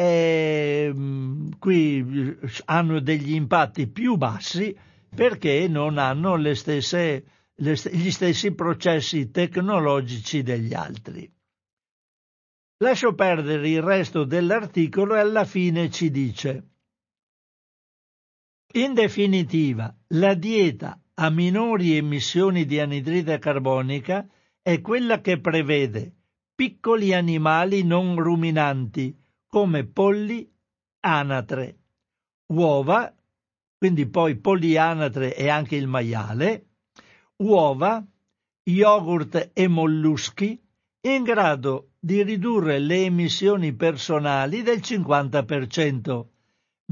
[0.00, 4.74] e, mm, qui hanno degli impatti più bassi
[5.14, 7.24] perché non hanno le stesse,
[7.56, 11.30] le, gli stessi processi tecnologici degli altri.
[12.78, 16.64] Lascio perdere il resto dell'articolo e alla fine ci dice
[18.72, 24.24] in definitiva, la dieta a minori emissioni di anidride carbonica
[24.62, 26.14] è quella che prevede
[26.54, 29.19] piccoli animali non ruminanti
[29.50, 30.48] come polli,
[31.00, 31.78] anatre,
[32.46, 33.12] uova,
[33.76, 36.66] quindi poi polianatre e anche il maiale,
[37.38, 38.04] uova,
[38.62, 40.62] yogurt e molluschi
[41.02, 46.26] in grado di ridurre le emissioni personali del 50%,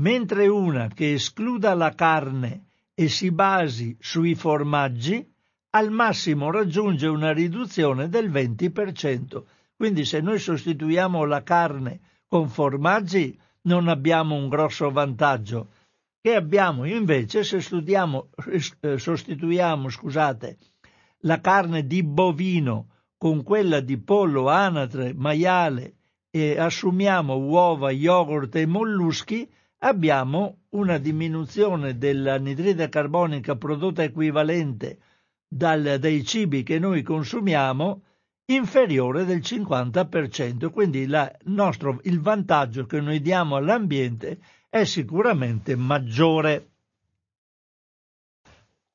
[0.01, 5.25] mentre una che escluda la carne e si basi sui formaggi
[5.71, 9.45] al massimo raggiunge una riduzione del 20%.
[9.77, 15.69] Quindi se noi sostituiamo la carne con formaggi non abbiamo un grosso vantaggio.
[16.21, 18.29] Che abbiamo invece se studiamo,
[18.81, 20.59] eh, sostituiamo scusate,
[21.23, 25.95] la carne di bovino con quella di pollo, anatre, maiale
[26.31, 34.99] e assumiamo uova, yogurt e molluschi, abbiamo una diminuzione dell'anidride carbonica prodotta equivalente
[35.49, 38.03] dal, dai cibi che noi consumiamo
[38.51, 41.07] inferiore del 50%, quindi
[41.45, 46.71] nostro, il vantaggio che noi diamo all'ambiente è sicuramente maggiore.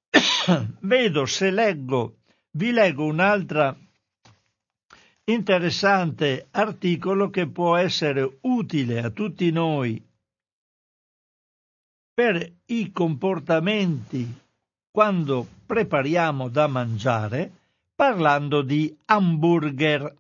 [0.82, 2.18] Vedo se leggo,
[2.52, 3.78] vi leggo un altro
[5.26, 10.04] interessante articolo che può essere utile a tutti noi
[12.14, 14.42] per i comportamenti
[14.92, 17.62] quando prepariamo da mangiare
[17.96, 20.18] parlando di hamburger.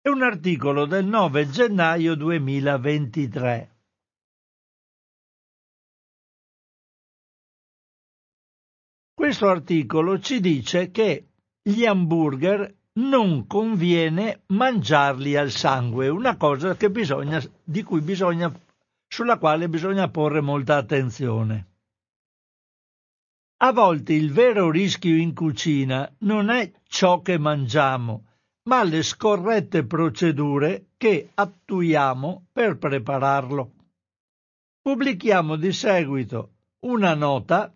[0.00, 3.74] È un articolo del 9 gennaio 2023.
[9.12, 11.28] Questo articolo ci dice che
[11.60, 18.52] gli hamburger non conviene mangiarli al sangue, una cosa bisogna, di cui bisogna,
[19.08, 21.75] sulla quale bisogna porre molta attenzione.
[23.58, 28.26] A volte il vero rischio in cucina non è ciò che mangiamo,
[28.68, 33.72] ma le scorrette procedure che attuiamo per prepararlo.
[34.82, 36.50] Pubblichiamo di seguito
[36.80, 37.74] una nota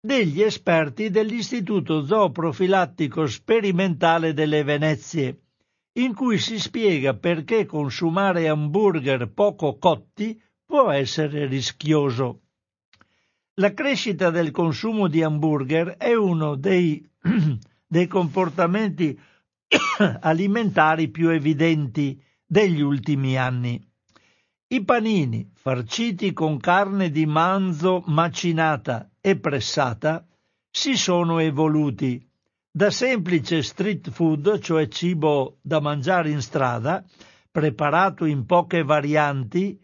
[0.00, 5.42] degli esperti dell'Istituto Zooprofilattico Sperimentale delle Venezie,
[5.98, 12.43] in cui si spiega perché consumare hamburger poco cotti può essere rischioso.
[13.58, 17.08] La crescita del consumo di hamburger è uno dei,
[17.86, 19.16] dei comportamenti
[20.20, 23.80] alimentari più evidenti degli ultimi anni.
[24.66, 30.26] I panini, farciti con carne di manzo macinata e pressata,
[30.68, 32.28] si sono evoluti
[32.72, 37.04] Da semplice street food, cioè cibo da mangiare in strada,
[37.52, 39.80] preparato in poche varianti,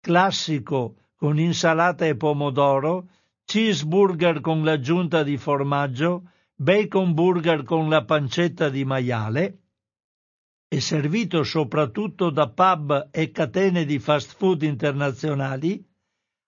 [0.00, 3.08] classico con insalata e pomodoro,
[3.46, 9.60] cheeseburger con l'aggiunta di formaggio, bacon burger con la pancetta di maiale,
[10.68, 15.82] è servito soprattutto da pub e catene di fast food internazionali,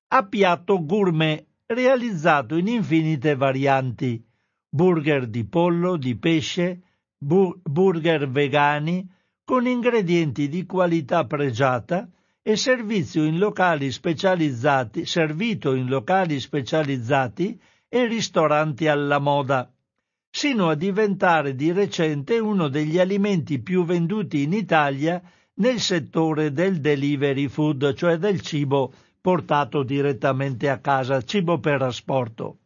[0.08, 4.22] a piatto gourmet realizzato in infinite varianti,
[4.68, 6.82] burger di pollo, di pesce,
[7.16, 9.10] bu- burger vegani,
[9.42, 12.06] con ingredienti di qualità pregiata
[12.48, 19.68] e servizio in locali specializzati, servito in locali specializzati e ristoranti alla moda,
[20.30, 25.20] sino a diventare di recente uno degli alimenti più venduti in Italia
[25.54, 32.58] nel settore del delivery food, cioè del cibo portato direttamente a casa, cibo per asporto.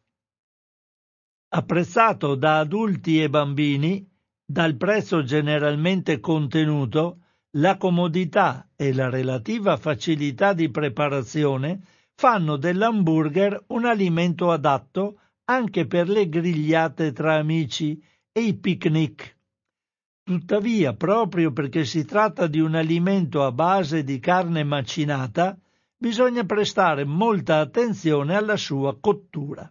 [1.55, 4.07] Apprezzato da adulti e bambini,
[4.45, 7.20] dal prezzo generalmente contenuto,
[7.55, 11.80] la comodità e la relativa facilità di preparazione
[12.14, 19.36] fanno dell'hamburger un alimento adatto anche per le grigliate tra amici e i picnic.
[20.22, 25.59] Tuttavia, proprio perché si tratta di un alimento a base di carne macinata,
[25.96, 29.68] bisogna prestare molta attenzione alla sua cottura.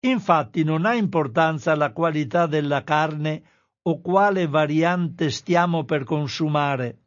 [0.00, 3.42] Infatti non ha importanza la qualità della carne
[3.88, 7.04] o quale variante stiamo per consumare.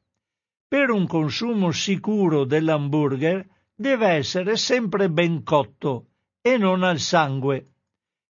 [0.68, 6.08] Per un consumo sicuro dell'hamburger deve essere sempre ben cotto
[6.42, 7.72] e non al sangue.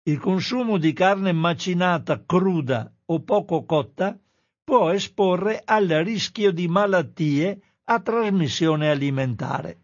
[0.04, 4.18] Il consumo di carne macinata cruda o poco cotta
[4.64, 9.82] può esporre al rischio di malattie a trasmissione alimentare.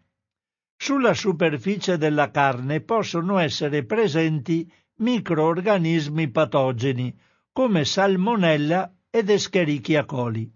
[0.76, 7.14] Sulla superficie della carne possono essere presenti microorganismi patogeni
[7.54, 10.52] come salmonella ed escherichia coli.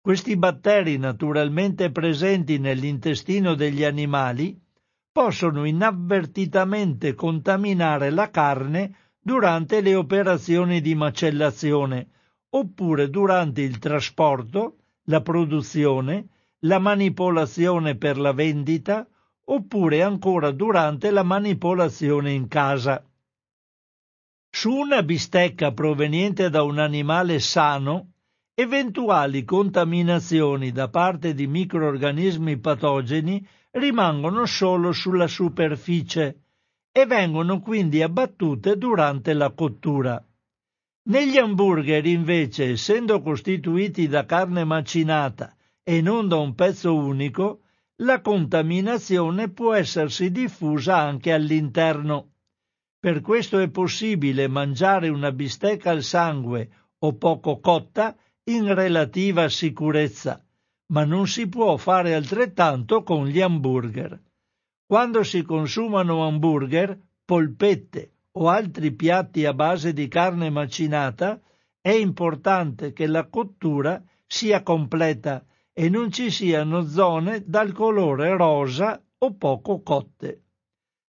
[0.00, 4.60] Questi batteri naturalmente presenti nell'intestino degli animali
[5.12, 12.08] possono inavvertitamente contaminare la carne durante le operazioni di macellazione
[12.50, 16.26] oppure durante il trasporto, la produzione,
[16.62, 19.06] la manipolazione per la vendita
[19.44, 23.00] oppure ancora durante la manipolazione in casa.
[24.58, 28.12] Su una bistecca proveniente da un animale sano,
[28.54, 36.44] eventuali contaminazioni da parte di microorganismi patogeni rimangono solo sulla superficie
[36.90, 40.26] e vengono quindi abbattute durante la cottura.
[41.10, 47.60] Negli hamburger, invece, essendo costituiti da carne macinata e non da un pezzo unico,
[47.96, 52.30] la contaminazione può essersi diffusa anche all'interno.
[53.06, 58.16] Per questo è possibile mangiare una bistecca al sangue o poco cotta
[58.50, 60.44] in relativa sicurezza,
[60.86, 64.20] ma non si può fare altrettanto con gli hamburger.
[64.84, 71.40] Quando si consumano hamburger, polpette o altri piatti a base di carne macinata,
[71.80, 79.00] è importante che la cottura sia completa e non ci siano zone dal colore rosa
[79.18, 80.45] o poco cotte.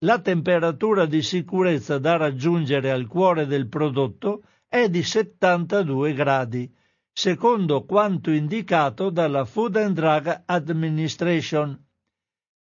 [0.04, 6.68] La temperatura di sicurezza da raggiungere al cuore del prodotto è di 72 gradi,
[7.12, 11.86] secondo quanto indicato dalla Food and Drug Administration,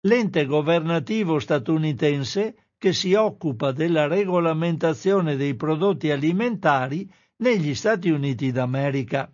[0.07, 7.07] l'ente governativo statunitense che si occupa della regolamentazione dei prodotti alimentari
[7.37, 9.31] negli Stati Uniti d'America.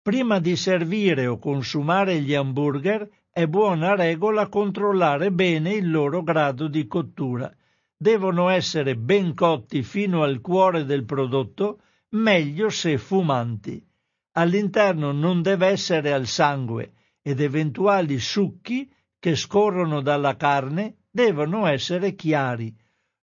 [0.00, 6.66] Prima di servire o consumare gli hamburger è buona regola controllare bene il loro grado
[6.66, 7.52] di cottura.
[7.96, 13.80] Devono essere ben cotti fino al cuore del prodotto, meglio se fumanti.
[14.32, 22.16] All'interno non deve essere al sangue ed eventuali succhi che scorrono dalla carne devono essere
[22.16, 22.74] chiari.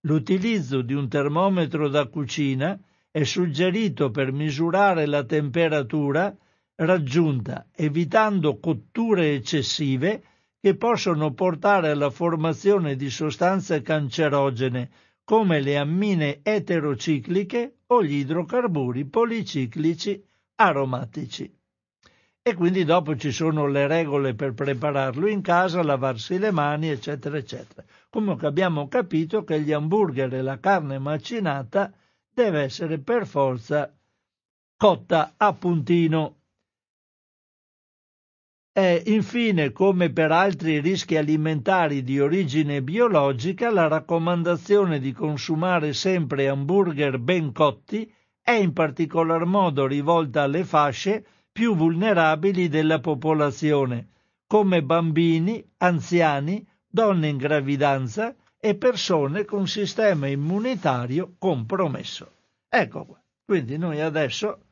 [0.02, 2.80] L'utilizzo di un termometro da cucina
[3.12, 6.34] è suggerito per misurare la temperatura
[6.78, 10.24] raggiunta, evitando cotture eccessive
[10.60, 14.90] che possono portare alla formazione di sostanze cancerogene
[15.24, 20.24] come le ammine eterocicliche o gli idrocarburi policiclici
[20.56, 21.54] aromatici.
[22.42, 27.38] E quindi dopo ci sono le regole per prepararlo in casa, lavarsi le mani, eccetera,
[27.38, 27.84] eccetera.
[28.10, 31.92] Comunque abbiamo capito che gli hamburger e la carne macinata
[32.30, 33.94] deve essere per forza
[34.78, 36.37] cotta a puntino.
[38.80, 46.48] E infine, come per altri rischi alimentari di origine biologica, la raccomandazione di consumare sempre
[46.48, 48.08] hamburger ben cotti
[48.40, 54.10] è in particolar modo rivolta alle fasce più vulnerabili della popolazione,
[54.46, 62.32] come bambini, anziani, donne in gravidanza e persone con sistema immunitario compromesso.
[62.70, 63.20] Ecco qua.
[63.44, 64.67] Quindi noi adesso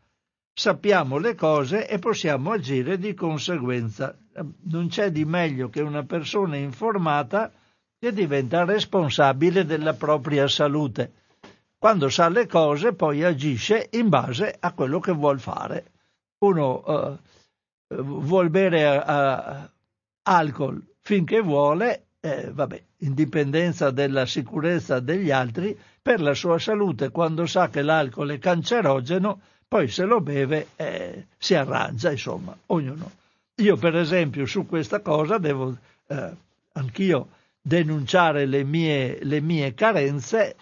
[0.57, 4.17] sappiamo le cose e possiamo agire di conseguenza.
[4.63, 7.51] Non c'è di meglio che una persona informata
[7.99, 11.11] che diventa responsabile della propria salute.
[11.77, 15.91] Quando sa le cose poi agisce in base a quello che vuol fare.
[16.39, 19.69] Uno uh, vuol bere uh,
[20.23, 27.45] alcol finché vuole, eh, vabbè, indipendenza della sicurezza degli altri, per la sua salute quando
[27.45, 29.41] sa che l'alcol è cancerogeno,
[29.75, 33.11] poi se lo beve eh, si arrangia, insomma, ognuno.
[33.55, 35.75] Io per esempio su questa cosa devo
[36.07, 36.31] eh,
[36.71, 37.27] anch'io
[37.61, 40.55] denunciare le mie, le mie carenze,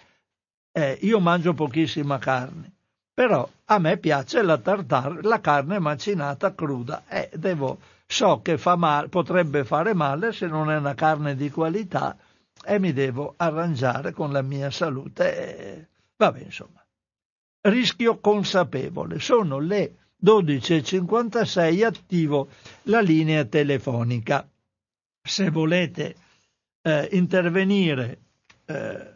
[0.72, 2.72] eh, io mangio pochissima carne,
[3.14, 8.74] però a me piace la tartare, la carne macinata cruda e devo, so che fa
[8.74, 12.16] male, potrebbe fare male se non è una carne di qualità
[12.64, 15.36] e mi devo arrangiare con la mia salute.
[15.36, 16.83] E, vabbè, insomma.
[17.66, 19.18] Rischio consapevole.
[19.18, 22.48] Sono le 12.56 attivo
[22.84, 24.46] la linea telefonica.
[25.22, 26.14] Se volete
[26.82, 28.18] eh, intervenire,
[28.66, 29.12] eh,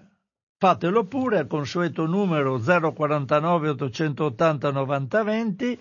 [0.56, 5.80] fatelo pure al consueto numero 049 880 9020.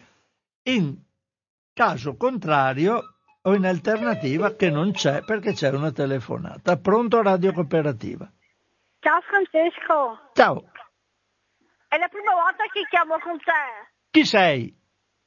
[0.63, 0.97] In
[1.72, 6.78] caso contrario, o in alternativa che non c'è perché c'è una telefonata.
[6.78, 8.30] Pronto Radio Cooperativa.
[8.99, 10.32] Ciao Francesco.
[10.34, 10.72] Ciao.
[11.89, 13.95] È la prima volta che chiamo con te.
[14.11, 14.75] Chi sei?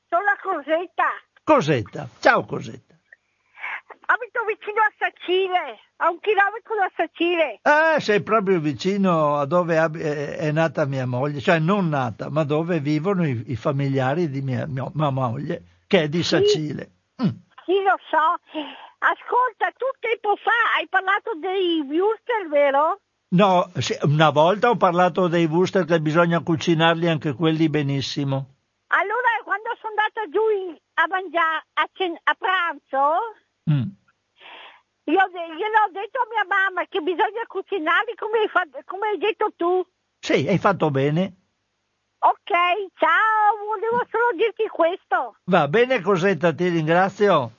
[0.09, 1.09] Sono la Cosetta.
[1.43, 2.07] Cosetta.
[2.21, 2.95] Ciao Cosetta.
[4.07, 7.61] Abito vicino a Sacile, a un chilometro da Sacile.
[7.63, 9.77] Eh, sei proprio vicino a dove
[10.37, 14.67] è nata mia moglie, cioè non nata, ma dove vivono i, i familiari di mia,
[14.67, 16.91] mia, mia, moglie, che è di Sacile.
[17.17, 17.25] Sì.
[17.25, 17.29] Mm.
[17.65, 18.39] Sì, lo so.
[18.99, 23.01] Ascolta, tu tempo fa hai parlato dei Wurster, vero?
[23.33, 23.71] No,
[24.03, 28.57] una volta ho parlato dei Wurster che bisogna cucinarli anche quelli benissimo.
[28.89, 30.41] Allora, quando sono andata giù
[30.95, 33.39] a mangiare a, cen- a pranzo,
[33.71, 33.89] mm.
[35.05, 39.53] io gliel'ho detto a mia mamma che bisogna cucinarli come hai, fatto, come hai detto
[39.55, 39.87] tu.
[40.19, 41.35] Sì, hai fatto bene.
[42.19, 42.51] Ok,
[42.99, 45.37] ciao, volevo solo dirti questo.
[45.45, 47.53] Va bene Cosetta, ti ringrazio.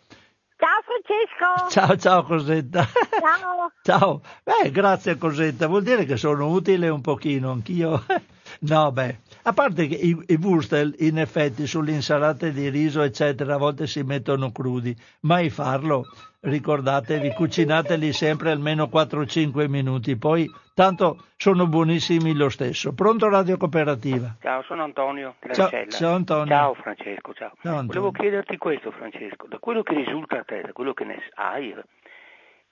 [0.62, 1.70] Ciao Francesco.
[1.72, 2.88] Ciao ciao Cosetta.
[3.20, 3.72] Ciao.
[3.82, 4.22] ciao.
[4.44, 8.06] Beh, grazie Cosetta, vuol dire che sono utile un pochino anch'io.
[8.70, 13.56] no, beh, a parte che i, i wurstel in effetti sulle insalate di riso eccetera
[13.56, 16.04] a volte si mettono crudi, mai farlo.
[16.44, 22.94] Ricordatevi, cucinateli sempre almeno 4-5 minuti, poi tanto sono buonissimi lo stesso.
[22.94, 24.38] Pronto Radio Cooperativa?
[24.42, 26.48] Ciao, sono Antonio ciao, ciao, Antonio.
[26.48, 27.52] Ciao Francesco, ciao.
[27.62, 31.20] ciao Volevo chiederti questo Francesco, da quello che risulta a te, da quello che ne
[31.36, 31.76] sai,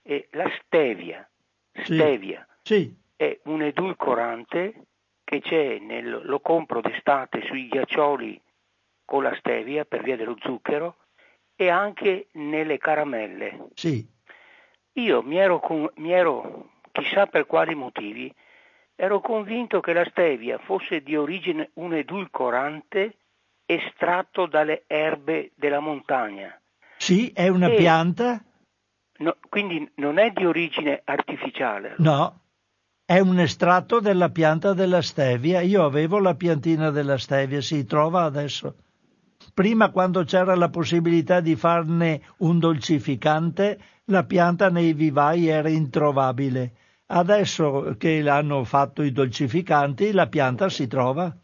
[0.01, 1.29] è la stevia,
[1.83, 2.73] stevia sì.
[2.73, 2.97] Sì.
[3.15, 4.73] è un edulcorante
[5.29, 8.41] che c'è, nel, lo compro d'estate sui ghiaccioli
[9.05, 10.95] con la stevia per via dello zucchero
[11.55, 13.67] e anche nelle caramelle.
[13.75, 14.03] Sì.
[14.93, 15.61] Io mi ero,
[15.97, 18.33] mi ero, chissà per quali motivi,
[18.95, 23.17] ero convinto che la stevia fosse di origine un edulcorante
[23.67, 26.59] estratto dalle erbe della montagna.
[26.97, 28.43] Sì, è una e, pianta?
[29.17, 31.93] No, quindi non è di origine artificiale.
[31.99, 32.45] No,
[33.09, 35.61] è un estratto della pianta della stevia.
[35.61, 38.75] Io avevo la piantina della stevia, si trova adesso.
[39.51, 46.73] Prima, quando c'era la possibilità di farne un dolcificante, la pianta nei vivai era introvabile.
[47.07, 51.35] Adesso che l'hanno fatto i dolcificanti, la pianta si trova.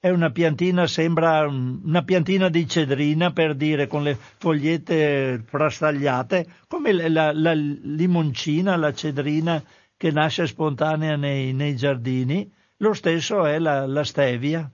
[0.00, 7.08] È una piantina, sembra una piantina di cedrina, per dire, con le fogliette frastagliate, come
[7.08, 9.62] la, la limoncina, la cedrina
[9.96, 12.50] che nasce spontanea nei, nei giardini.
[12.78, 14.70] Lo stesso è la, la stevia.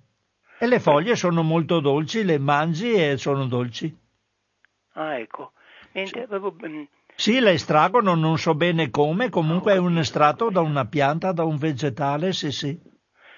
[0.59, 3.97] E le foglie sono molto dolci, le mangi e sono dolci.
[4.93, 5.53] Ah, ecco.
[5.93, 6.55] Avevo...
[6.67, 6.83] Mm,
[7.15, 11.45] sì, le estraggono, non so bene come, comunque è un estratto da una pianta, da
[11.45, 12.79] un vegetale, sì, sì.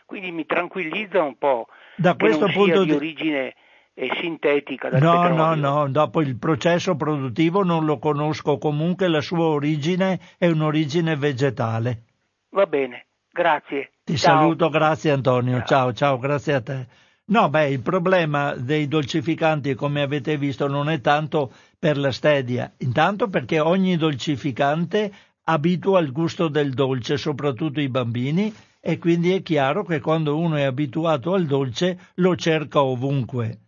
[0.07, 1.67] Quindi mi tranquillizza un po'
[1.97, 3.55] da questo punto di origine
[3.95, 5.55] eh, sintetica dal No, petrolio.
[5.55, 11.17] no, no, dopo il processo produttivo non lo conosco, comunque la sua origine è un'origine
[11.17, 12.03] vegetale.
[12.51, 13.93] Va bene, grazie.
[14.05, 14.39] Ti ciao.
[14.39, 16.87] saluto, grazie Antonio, ciao, ciao, ciao grazie a te.
[17.25, 22.71] No, beh, il problema dei dolcificanti, come avete visto, non è tanto per la stevia,
[22.79, 25.13] intanto perché ogni dolcificante
[25.45, 30.57] abitua al gusto del dolce, soprattutto i bambini, e quindi è chiaro che quando uno
[30.57, 33.59] è abituato al dolce lo cerca ovunque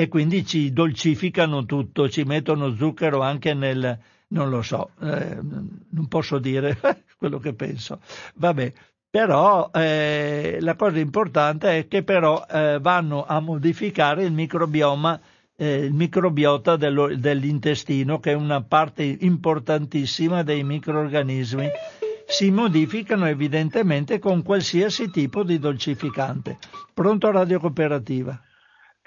[0.00, 5.40] e quindi ci dolcificano tutto, ci mettono zucchero anche nel, non lo so, eh,
[5.90, 6.78] non posso dire
[7.18, 7.98] quello che penso.
[8.36, 8.72] Vabbè,
[9.10, 15.20] però eh, la cosa importante è che però eh, vanno a modificare il microbioma,
[15.56, 21.68] eh, il microbiota dello, dell'intestino, che è una parte importantissima dei microorganismi.
[22.24, 26.58] Si modificano evidentemente con qualsiasi tipo di dolcificante.
[26.94, 28.40] Pronto Radio Cooperativa?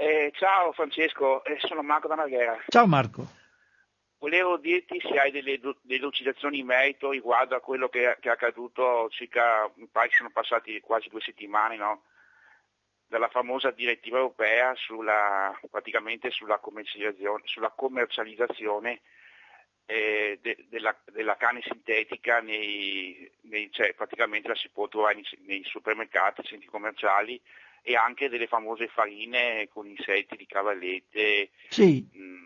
[0.02, 2.60] Eh, ciao Francesco, eh, sono Marco da Marghera.
[2.70, 3.24] Ciao Marco.
[4.18, 9.10] Volevo dirti se hai delle delucidazioni in merito riguardo a quello che, che, è accaduto
[9.12, 12.06] circa, mi pare che sono passati quasi due settimane, no?
[13.06, 19.02] dalla famosa direttiva europea sulla, praticamente sulla commercializzazione, sulla commercializzazione
[19.86, 25.26] eh, de, della, della, carne sintetica, nei, nei, cioè praticamente la si può trovare nei,
[25.46, 27.40] nei supermercati, centri commerciali
[27.82, 31.50] e anche delle famose farine con insetti di cavallette.
[31.70, 32.08] Sì.
[32.12, 32.42] Mh, mm,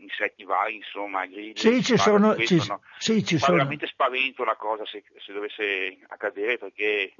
[0.00, 1.56] insetti vari, insomma, grilli.
[1.56, 2.34] Sì, ci sono.
[2.34, 2.80] Questo, ci, no?
[2.98, 3.56] sì, ci sono.
[3.56, 7.14] veramente spavento la cosa se, se, dovesse accadere perché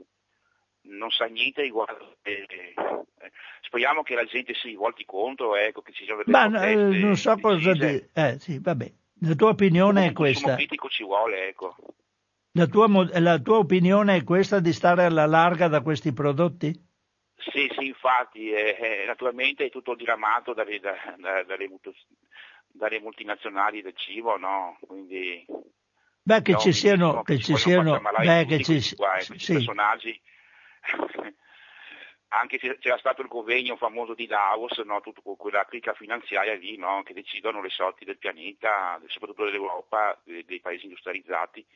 [0.83, 2.17] non sa niente riguardo.
[2.23, 2.75] Eh, eh,
[3.63, 7.17] speriamo che la gente si rivolti contro, ecco, che ci siano delle Ma eh, non
[7.17, 8.11] so cosa dire.
[8.13, 8.93] Eh, sì, vabbè.
[9.23, 10.55] La tua opinione è questa.
[10.55, 11.77] critico ci vuole, ecco.
[12.53, 12.89] La tua,
[13.21, 16.89] la tua opinione è questa di stare alla larga da questi prodotti?
[17.41, 21.69] Sì, sì, infatti, eh, eh, naturalmente è tutto diramato dalle, da, da, dalle,
[22.69, 24.79] dalle multinazionali del cibo, no?
[24.87, 25.47] Quindi
[26.23, 29.55] Beh, che ci siano, che ci siano, beh, che ci, qua, eh, sì.
[29.55, 30.21] personaggi.
[32.33, 35.01] Anche se c'era stato il convegno famoso di Davos, no?
[35.01, 37.03] tutta quella clica finanziaria lì, no?
[37.03, 41.67] che decidono le sorti del pianeta, soprattutto dell'Europa, dei, dei paesi industrializzati.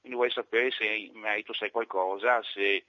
[0.00, 2.84] Quindi vuoi sapere se in merito sai qualcosa, se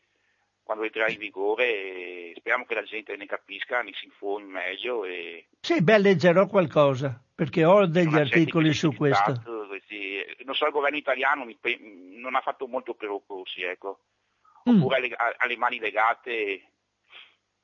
[0.63, 5.05] quando entrerà in vigore speriamo che la gente ne capisca, ne si informi meglio.
[5.05, 5.47] E...
[5.59, 9.41] Sì, beh, leggerò qualcosa, perché ho degli articoli su questo.
[9.67, 11.57] Questi, non so, il governo italiano mi,
[12.15, 13.99] non ha fatto molto per opporsi, ecco.
[14.69, 14.77] Mm.
[14.77, 16.63] Oppure alle, alle, mani legate,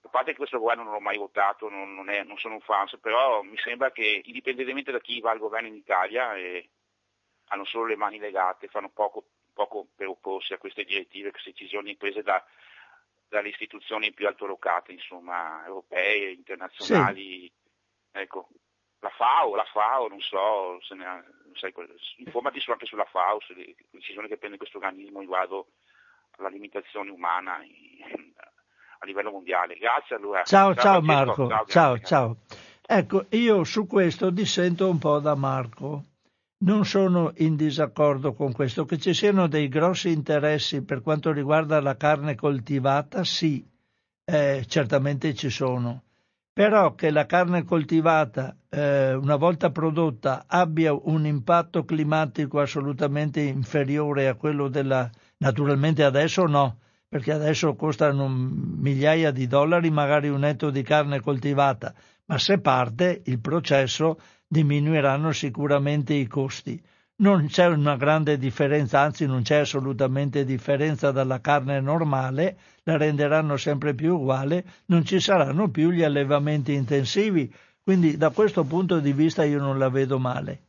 [0.01, 2.61] a parte che questo governo non l'ho mai votato, non, non, è, non sono un
[2.61, 6.69] fan, però mi sembra che indipendentemente da chi va al governo in Italia eh,
[7.47, 9.23] hanno solo le mani legate, fanno poco,
[9.53, 12.43] poco per opporsi a queste direttive, queste decisioni prese da,
[13.29, 17.41] dalle istituzioni più altolocate, insomma, europee, internazionali.
[17.41, 17.51] Sì.
[18.11, 18.49] Ecco,
[18.99, 21.23] la FAO, la FAO, non so, se ne ha,
[21.53, 21.73] sai,
[22.17, 25.67] informati anche sulla FAO, sulle decisioni che prende questo organismo riguardo
[26.37, 29.75] alla limitazione umana a livello mondiale.
[29.75, 30.43] Grazie allora.
[30.43, 32.37] Ciao, ciao, ciao Marco, ciao, ciao, ciao.
[32.85, 36.03] Ecco, io su questo dissento un po' da Marco
[36.61, 38.85] non sono in disaccordo con questo.
[38.85, 43.65] Che ci siano dei grossi interessi per quanto riguarda la carne coltivata, sì,
[44.25, 46.03] eh, certamente ci sono.
[46.51, 54.27] Però che la carne coltivata, eh, una volta prodotta, abbia un impatto climatico assolutamente inferiore
[54.27, 55.09] a quello della...
[55.37, 61.93] Naturalmente adesso no, perché adesso costano migliaia di dollari magari un etto di carne coltivata,
[62.25, 64.19] ma se parte il processo
[64.49, 66.81] diminuiranno sicuramente i costi.
[67.17, 73.57] Non c'è una grande differenza, anzi non c'è assolutamente differenza dalla carne normale, la renderanno
[73.57, 79.13] sempre più uguale, non ci saranno più gli allevamenti intensivi, quindi da questo punto di
[79.13, 80.63] vista io non la vedo male.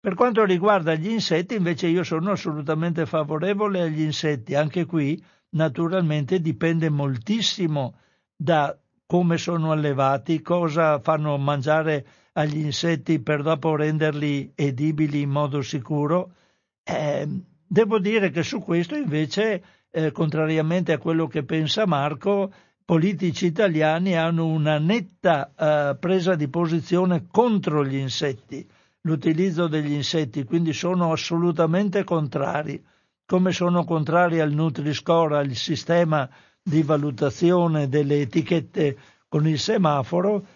[0.00, 6.40] Per quanto riguarda gli insetti, invece io sono assolutamente favorevole agli insetti, anche qui naturalmente
[6.40, 7.96] dipende moltissimo
[8.34, 8.74] da
[9.10, 16.34] come sono allevati, cosa fanno mangiare agli insetti per dopo renderli edibili in modo sicuro.
[16.84, 17.26] Eh,
[17.66, 22.52] devo dire che su questo invece, eh, contrariamente a quello che pensa Marco,
[22.84, 28.64] politici italiani hanno una netta eh, presa di posizione contro gli insetti,
[29.00, 32.80] l'utilizzo degli insetti, quindi sono assolutamente contrari,
[33.26, 36.30] come sono contrari al Nutri-Score, al sistema
[36.62, 38.96] di valutazione delle etichette
[39.28, 40.46] con il semaforo,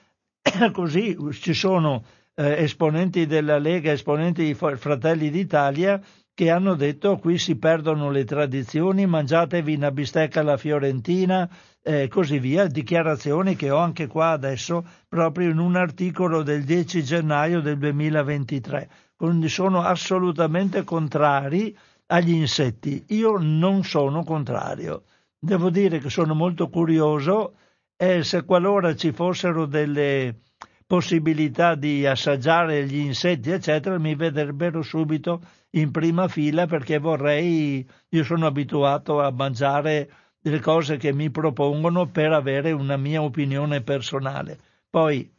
[0.73, 6.01] così ci sono eh, esponenti della Lega, esponenti di Fratelli d'Italia
[6.35, 11.49] che hanno detto qui si perdono le tradizioni, mangiatevi una bistecca alla fiorentina
[11.81, 16.65] e eh, così via, dichiarazioni che ho anche qua adesso proprio in un articolo del
[16.65, 18.89] 10 gennaio del 2023.
[19.15, 21.77] Quindi sono assolutamente contrari
[22.07, 23.05] agli insetti.
[23.11, 25.05] Io non sono contrario.
[25.45, 27.57] Devo dire che sono molto curioso
[27.99, 30.41] e se qualora ci fossero delle
[30.87, 35.43] possibilità di assaggiare gli insetti, eccetera, mi vedrebbero subito
[35.73, 42.07] in prima fila perché vorrei, io sono abituato a mangiare delle cose che mi propongono
[42.07, 44.59] per avere una mia opinione personale.
[44.89, 45.31] Poi,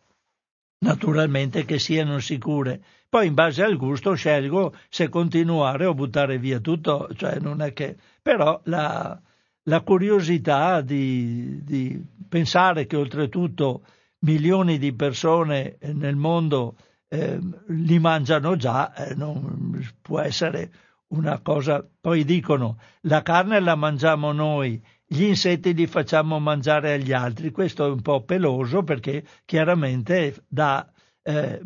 [0.82, 2.80] naturalmente, che siano sicure.
[3.10, 7.74] Poi, in base al gusto, scelgo se continuare o buttare via tutto, cioè non è
[7.74, 7.98] che...
[8.22, 9.20] Però la,
[9.68, 13.86] la curiosità di, di pensare che oltretutto
[14.20, 16.76] milioni di persone nel mondo
[17.08, 20.72] eh, li mangiano già, eh, non può essere
[21.08, 21.88] una cosa.
[22.00, 27.52] Poi dicono la carne la mangiamo noi, gli insetti li facciamo mangiare agli altri.
[27.52, 30.92] Questo è un po' peloso perché chiaramente dà,
[31.22, 31.62] eh,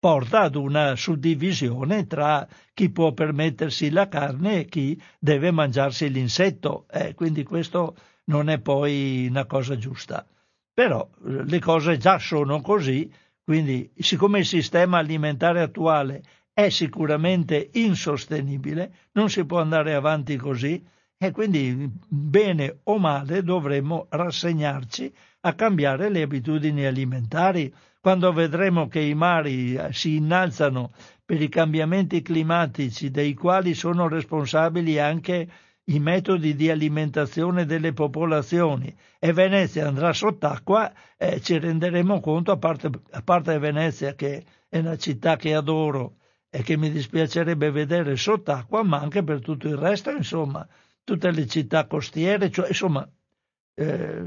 [0.00, 6.86] porta ad una suddivisione tra chi può permettersi la carne e chi deve mangiarsi l'insetto.
[6.90, 7.94] Eh, quindi questo
[8.24, 10.26] non è poi una cosa giusta.
[10.72, 13.12] Però eh, le cose già sono così,
[13.44, 16.22] quindi siccome il sistema alimentare attuale
[16.52, 20.82] è sicuramente insostenibile, non si può andare avanti così
[21.18, 27.72] e quindi bene o male dovremmo rassegnarci a cambiare le abitudini alimentari.
[28.02, 30.92] Quando vedremo che i mari eh, si innalzano
[31.22, 35.48] per i cambiamenti climatici dei quali sono responsabili anche
[35.84, 38.96] i metodi di alimentazione delle popolazioni.
[39.18, 44.78] E Venezia andrà sott'acqua, eh, ci renderemo conto, a parte, a parte Venezia che è
[44.78, 46.16] una città che adoro
[46.48, 50.66] e che mi dispiacerebbe vedere sott'acqua, ma anche per tutto il resto, insomma,
[51.04, 53.06] tutte le città costiere, cioè, insomma,
[53.74, 54.26] eh,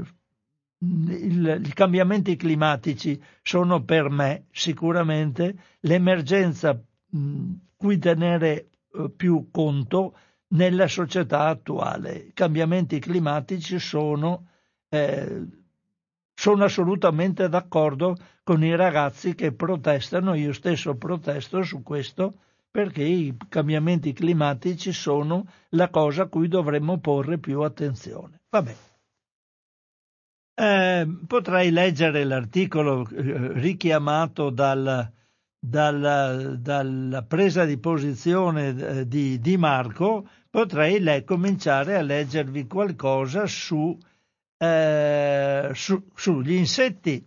[0.78, 6.78] il, i cambiamenti climatici sono per me sicuramente l'emergenza
[7.10, 10.16] mh, cui tenere eh, più conto
[10.48, 12.16] nella società attuale.
[12.16, 14.46] I cambiamenti climatici sono,
[14.88, 15.42] eh,
[16.34, 22.34] sono assolutamente d'accordo con i ragazzi che protestano, io stesso protesto su questo,
[22.70, 28.40] perché i cambiamenti climatici sono la cosa a cui dovremmo porre più attenzione.
[28.50, 28.74] Vabbè.
[30.56, 35.12] Eh, potrei leggere l'articolo eh, richiamato dal,
[35.58, 43.48] dalla, dalla, presa di posizione eh, di, di Marco potrei le, cominciare a leggervi qualcosa
[43.48, 43.98] su,
[44.56, 47.26] eh, su, sugli insetti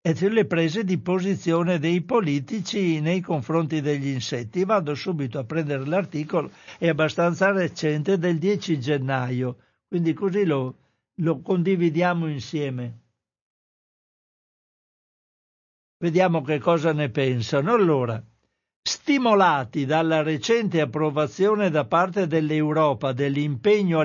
[0.00, 4.64] e sulle prese di posizione dei politici nei confronti degli insetti.
[4.64, 9.56] Vado subito a prendere l'articolo, è abbastanza recente, del 10 gennaio,
[9.88, 10.76] quindi così lo,
[11.20, 12.98] lo condividiamo insieme.
[15.98, 17.72] Vediamo che cosa ne pensano.
[17.72, 18.22] Allora,
[18.82, 24.00] stimolati dalla recente approvazione da parte dell'Europa dell'impiego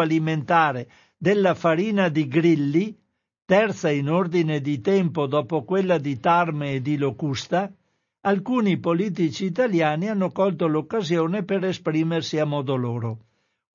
[0.00, 2.98] alimentare della farina di grilli,
[3.44, 7.70] terza in ordine di tempo dopo quella di tarme e di locusta,
[8.22, 13.27] alcuni politici italiani hanno colto l'occasione per esprimersi a modo loro,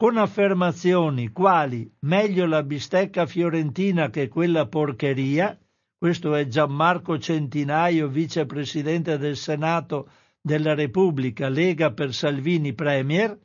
[0.04, 5.58] con affermazioni quali meglio la bistecca fiorentina che quella porcheria,
[5.97, 10.10] questo è Gianmarco Centinaio, vicepresidente del Senato
[10.41, 13.39] della Repubblica, Lega per Salvini Premier,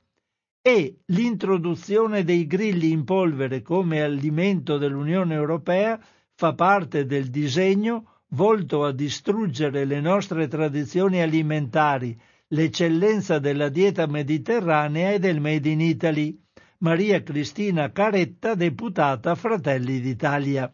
[0.61, 6.05] e l'introduzione dei grilli in polvere come alimento dell'Unione Europea
[6.35, 15.13] fa parte del disegno volto a distruggere le nostre tradizioni alimentari, l'eccellenza della dieta mediterranea
[15.13, 16.47] e del Made in Italy.
[16.81, 20.73] Maria Cristina Caretta, deputata Fratelli d'Italia.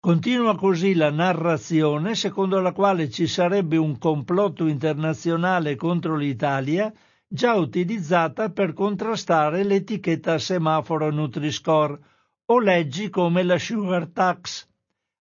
[0.00, 6.92] Continua così la narrazione secondo la quale ci sarebbe un complotto internazionale contro l'Italia
[7.28, 12.00] già utilizzata per contrastare l'etichetta semaforo Nutri-Score
[12.46, 14.66] o leggi come la Sugar Tax.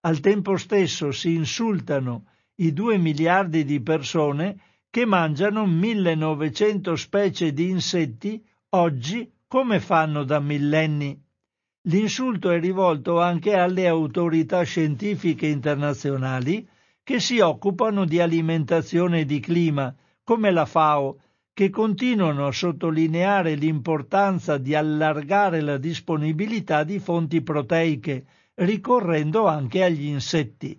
[0.02, 2.26] Al tempo stesso si insultano
[2.58, 8.40] i due miliardi di persone che mangiano 1900 specie di insetti
[8.74, 11.16] oggi come fanno da millenni.
[11.82, 16.66] L'insulto è rivolto anche alle autorità scientifiche internazionali
[17.04, 19.94] che si occupano di alimentazione e di clima,
[20.24, 21.20] come la FAO,
[21.52, 30.06] che continuano a sottolineare l'importanza di allargare la disponibilità di fonti proteiche, ricorrendo anche agli
[30.06, 30.76] insetti.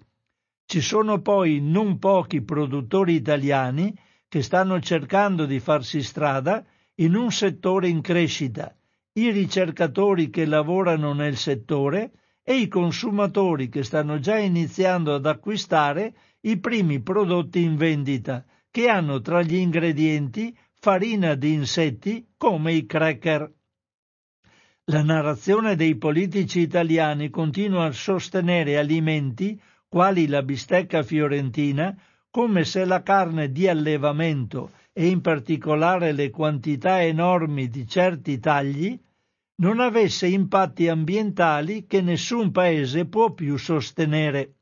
[0.66, 3.98] Ci sono poi non pochi produttori italiani
[4.28, 6.66] che stanno cercando di farsi strada
[6.96, 8.76] in un settore in crescita
[9.18, 12.12] i ricercatori che lavorano nel settore
[12.44, 18.90] e i consumatori che stanno già iniziando ad acquistare i primi prodotti in vendita, che
[18.90, 23.52] hanno tra gli ingredienti farina di insetti come i cracker.
[24.86, 31.98] La narrazione dei politici italiani continua a sostenere alimenti quali la bistecca fiorentina
[32.30, 38.98] come se la carne di allevamento e in particolare le quantità enormi di certi tagli
[39.58, 44.54] non avesse impatti ambientali che nessun paese può più sostenere.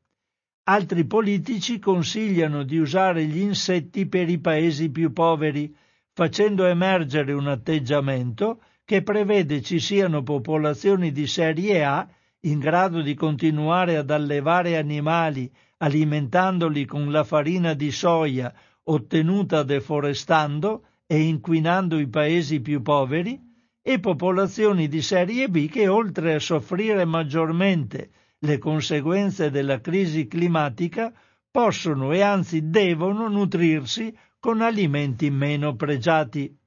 [0.64, 5.72] Altri politici consigliano di usare gli insetti per i paesi più poveri,
[6.14, 12.08] facendo emergere un atteggiamento che prevede ci siano popolazioni di serie A
[12.46, 18.52] in grado di continuare ad allevare animali alimentandoli con la farina di soia
[18.84, 23.40] ottenuta deforestando e inquinando i paesi più poveri,
[23.86, 31.14] e popolazioni di serie B che oltre a soffrire maggiormente le conseguenze della crisi climatica
[31.52, 36.58] possono e anzi devono nutrirsi con alimenti meno pregiati.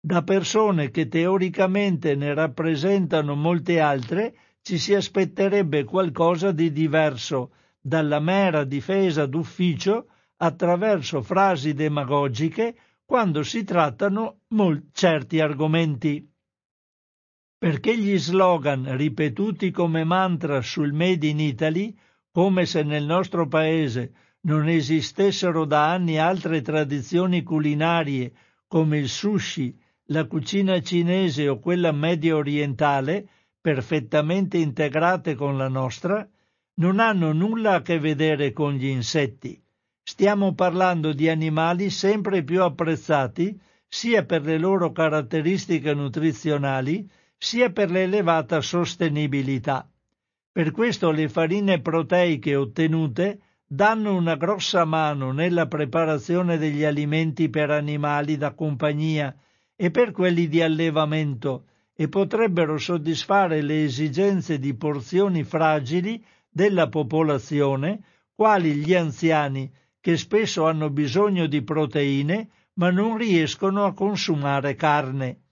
[0.00, 8.18] Da persone che teoricamente ne rappresentano molte altre, ci si aspetterebbe qualcosa di diverso dalla
[8.18, 10.06] mera difesa d'ufficio
[10.42, 16.26] attraverso frasi demagogiche quando si trattano mol- certi argomenti.
[17.58, 21.94] Perché gli slogan ripetuti come mantra sul Made in Italy,
[22.30, 28.32] come se nel nostro paese non esistessero da anni altre tradizioni culinarie
[28.66, 33.28] come il sushi, la cucina cinese o quella medio orientale,
[33.60, 36.26] perfettamente integrate con la nostra,
[36.74, 39.62] non hanno nulla a che vedere con gli insetti.
[40.12, 43.56] Stiamo parlando di animali sempre più apprezzati
[43.86, 47.08] sia per le loro caratteristiche nutrizionali
[47.38, 49.88] sia per l'elevata sostenibilità.
[50.50, 57.70] Per questo le farine proteiche ottenute danno una grossa mano nella preparazione degli alimenti per
[57.70, 59.32] animali da compagnia
[59.76, 68.02] e per quelli di allevamento, e potrebbero soddisfare le esigenze di porzioni fragili della popolazione,
[68.34, 75.42] quali gli anziani, che spesso hanno bisogno di proteine ma non riescono a consumare carne.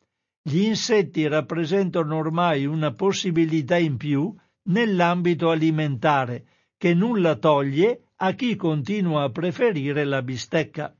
[0.43, 4.35] Gli insetti rappresentano ormai una possibilità in più
[4.69, 6.47] nell'ambito alimentare,
[6.79, 10.95] che nulla toglie a chi continua a preferire la bistecca.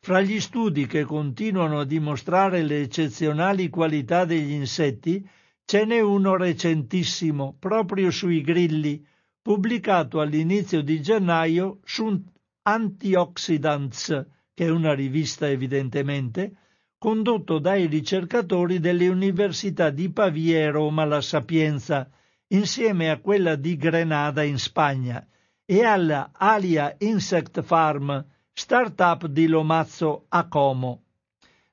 [0.00, 5.24] Fra gli studi che continuano a dimostrare le eccezionali qualità degli insetti,
[5.64, 9.06] ce n'è uno recentissimo, proprio sui grilli,
[9.40, 12.22] pubblicato all'inizio di gennaio su
[12.62, 16.56] Antioxidants, che è una rivista evidentemente,
[16.98, 22.10] condotto dai ricercatori delle università di Pavia e Roma La Sapienza,
[22.48, 25.26] insieme a quella di Grenada in Spagna,
[25.64, 31.04] e alla Alia Insect Farm, start-up di Lomazzo a Como.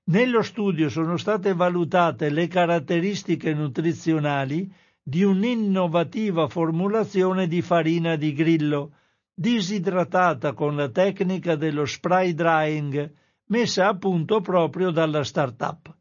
[0.06, 4.72] Nello studio sono state valutate le caratteristiche nutrizionali
[5.04, 8.97] di un'innovativa formulazione di farina di grillo,
[9.40, 13.14] disidratata con la tecnica dello spray drying
[13.50, 15.96] messa a punto proprio dalla start-up.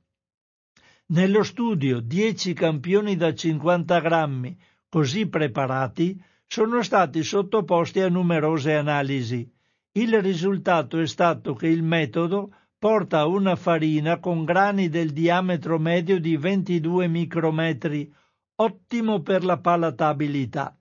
[1.09, 4.59] Nello studio 10 campioni da 50 grammi
[4.89, 9.47] così preparati sono stati sottoposti a numerose analisi.
[9.93, 16.19] Il risultato è stato che il metodo porta una farina con grani del diametro medio
[16.19, 18.11] di 22 micrometri,
[18.57, 20.76] ottimo per la palatabilità.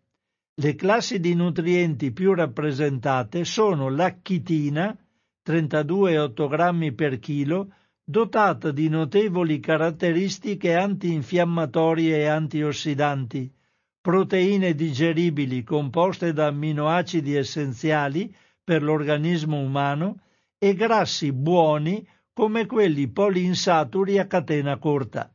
[0.58, 4.98] Le classi di nutrienti più rappresentate sono la chitina,
[5.46, 13.54] 32,8 grammi per chilo, dotata di notevoli caratteristiche antinfiammatorie e antiossidanti,
[14.00, 18.34] proteine digeribili composte da amminoacidi essenziali
[18.64, 20.22] per l'organismo umano
[20.58, 25.30] e grassi buoni come quelli poliinsaturi a catena corta.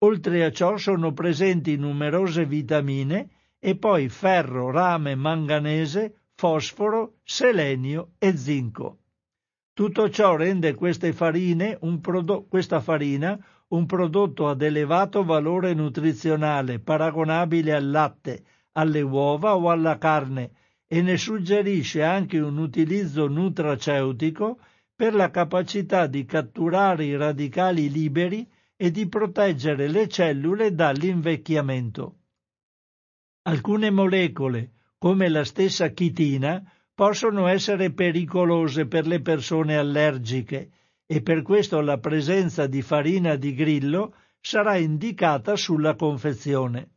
[0.00, 3.30] Oltre a ciò sono presenti numerose vitamine
[3.60, 8.98] e poi ferro, rame, manganese, fosforo, selenio e zinco.
[9.74, 10.74] Tutto ciò rende
[11.12, 13.38] farine prodo- questa farina
[13.68, 20.52] un prodotto ad elevato valore nutrizionale paragonabile al latte, alle uova o alla carne
[20.86, 24.58] e ne suggerisce anche un utilizzo nutraceutico
[24.94, 32.19] per la capacità di catturare i radicali liberi e di proteggere le cellule dall'invecchiamento.
[33.42, 36.62] Alcune molecole, come la stessa chitina,
[36.94, 40.70] possono essere pericolose per le persone allergiche
[41.06, 46.90] e per questo la presenza di farina di grillo sarà indicata sulla confezione.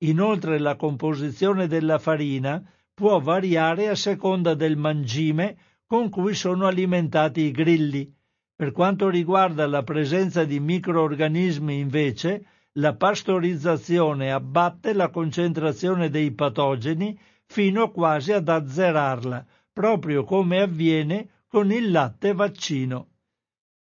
[0.00, 2.62] Inoltre la composizione della farina
[2.92, 5.56] può variare a seconda del mangime
[5.86, 8.14] con cui sono alimentati i grilli.
[8.54, 12.44] Per quanto riguarda la presenza di microorganismi, invece,
[12.76, 21.70] la pastorizzazione abbatte la concentrazione dei patogeni fino quasi ad azzerarla, proprio come avviene con
[21.70, 23.08] il latte vaccino.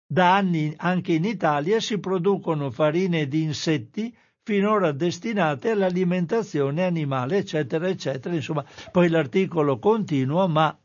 [0.07, 7.89] Da anni anche in Italia si producono farine di insetti finora destinate all'alimentazione animale, eccetera,
[7.89, 8.35] eccetera.
[8.35, 10.79] Insomma, poi l'articolo continua, ma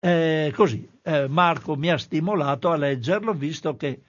[0.00, 4.02] eh, così eh, Marco mi ha stimolato a leggerlo, visto che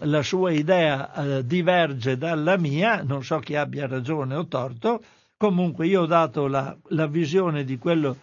[0.00, 5.02] la sua idea eh, diverge dalla mia, non so chi abbia ragione o torto,
[5.36, 8.16] comunque io ho dato la, la visione di quello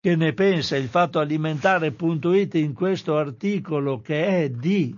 [0.00, 4.96] che ne pensa il fatto alimentare.it in questo articolo che è di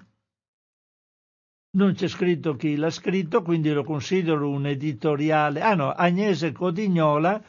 [1.70, 5.60] non c'è scritto chi l'ha scritto, quindi lo considero un editoriale.
[5.60, 7.40] Ah no, Agnese Codignola,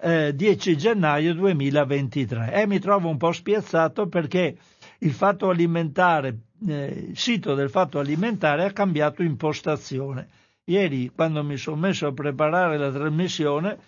[0.00, 2.52] eh, 10 gennaio 2023.
[2.52, 4.56] E mi trovo un po' spiazzato perché
[5.00, 6.36] il fatto alimentare,
[6.66, 10.28] eh, sito del fatto alimentare ha cambiato impostazione.
[10.64, 13.78] Ieri, quando mi sono messo a preparare la trasmissione,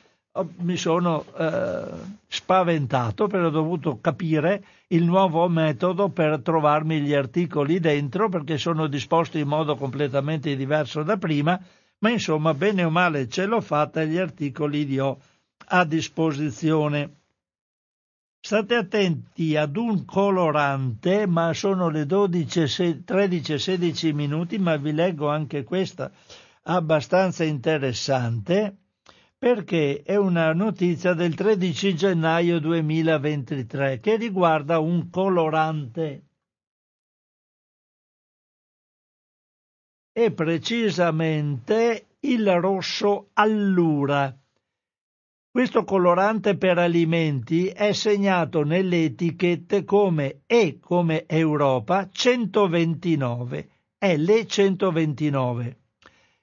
[0.59, 1.85] mi sono eh,
[2.29, 8.87] spaventato perché ho dovuto capire il nuovo metodo per trovarmi gli articoli dentro perché sono
[8.87, 11.61] disposti in modo completamente diverso da prima,
[11.99, 15.21] ma insomma bene o male ce l'ho fatta e gli articoli li ho
[15.67, 17.20] a disposizione.
[18.43, 25.29] State attenti ad un colorante, ma sono le 12, 13 16 minuti, ma vi leggo
[25.29, 26.11] anche questa
[26.63, 28.77] abbastanza interessante
[29.41, 36.25] perché è una notizia del 13 gennaio 2023 che riguarda un colorante.
[40.13, 44.40] E precisamente il rosso allura.
[45.53, 53.69] Questo colorante per alimenti è segnato nelle etichette come E come Europa 129,
[54.01, 55.75] L129.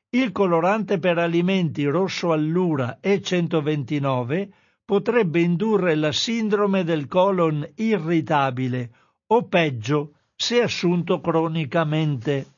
[0.09, 4.49] Il colorante per alimenti rosso allura E129
[4.83, 8.91] potrebbe indurre la sindrome del colon irritabile
[9.27, 12.56] o peggio se assunto cronicamente.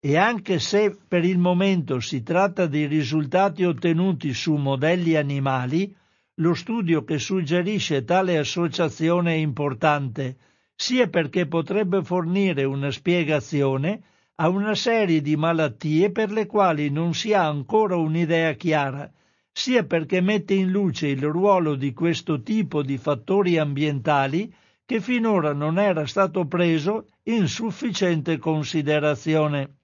[0.00, 5.92] E anche se per il momento si tratta di risultati ottenuti su modelli animali,
[6.34, 10.36] lo studio che suggerisce tale associazione è importante,
[10.76, 14.02] sia perché potrebbe fornire una spiegazione
[14.36, 19.10] a una serie di malattie per le quali non si ha ancora un'idea chiara,
[19.50, 24.54] sia perché mette in luce il ruolo di questo tipo di fattori ambientali
[24.86, 29.77] che finora non era stato preso in sufficiente considerazione.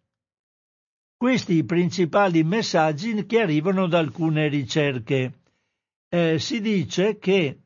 [1.25, 5.33] Questi i principali messaggi che arrivano da alcune ricerche.
[6.07, 7.61] Eh, si dice che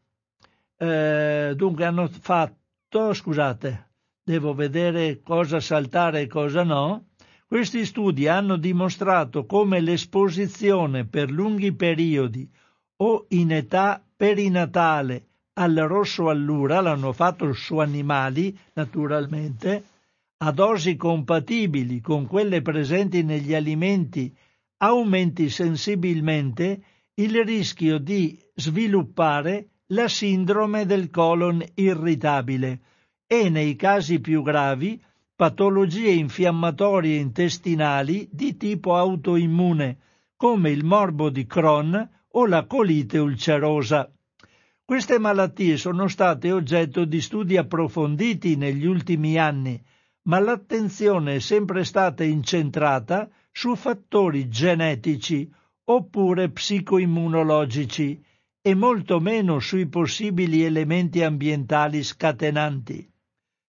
[0.76, 3.89] eh, dunque hanno fatto, scusate,
[4.22, 7.06] devo vedere cosa saltare e cosa no,
[7.48, 12.48] questi studi hanno dimostrato come l'esposizione per lunghi periodi
[12.98, 19.82] o in età perinatale al rosso allura, l'hanno fatto su animali naturalmente,
[20.40, 24.32] a dosi compatibili con quelle presenti negli alimenti,
[24.78, 26.82] aumenti sensibilmente
[27.15, 32.81] il rischio di sviluppare la sindrome del colon irritabile,
[33.27, 35.02] e nei casi più gravi
[35.35, 39.98] patologie infiammatorie intestinali di tipo autoimmune,
[40.36, 44.09] come il morbo di Crohn o la colite ulcerosa.
[44.85, 49.82] Queste malattie sono state oggetto di studi approfonditi negli ultimi anni,
[50.28, 55.50] ma l'attenzione è sempre stata incentrata su fattori genetici
[55.84, 58.22] oppure psicoimmunologici
[58.60, 63.10] e molto meno sui possibili elementi ambientali scatenanti.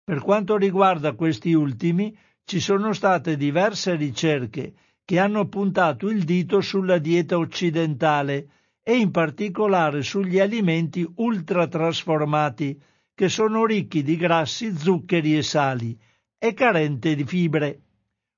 [0.02, 4.74] Per quanto riguarda questi ultimi, ci sono state diverse ricerche
[5.05, 8.48] che hanno puntato il dito sulla dieta occidentale
[8.82, 12.80] e in particolare sugli alimenti ultratrasformati,
[13.14, 15.97] che sono ricchi di grassi, zuccheri e sali,
[16.39, 17.82] e carenti di fibre.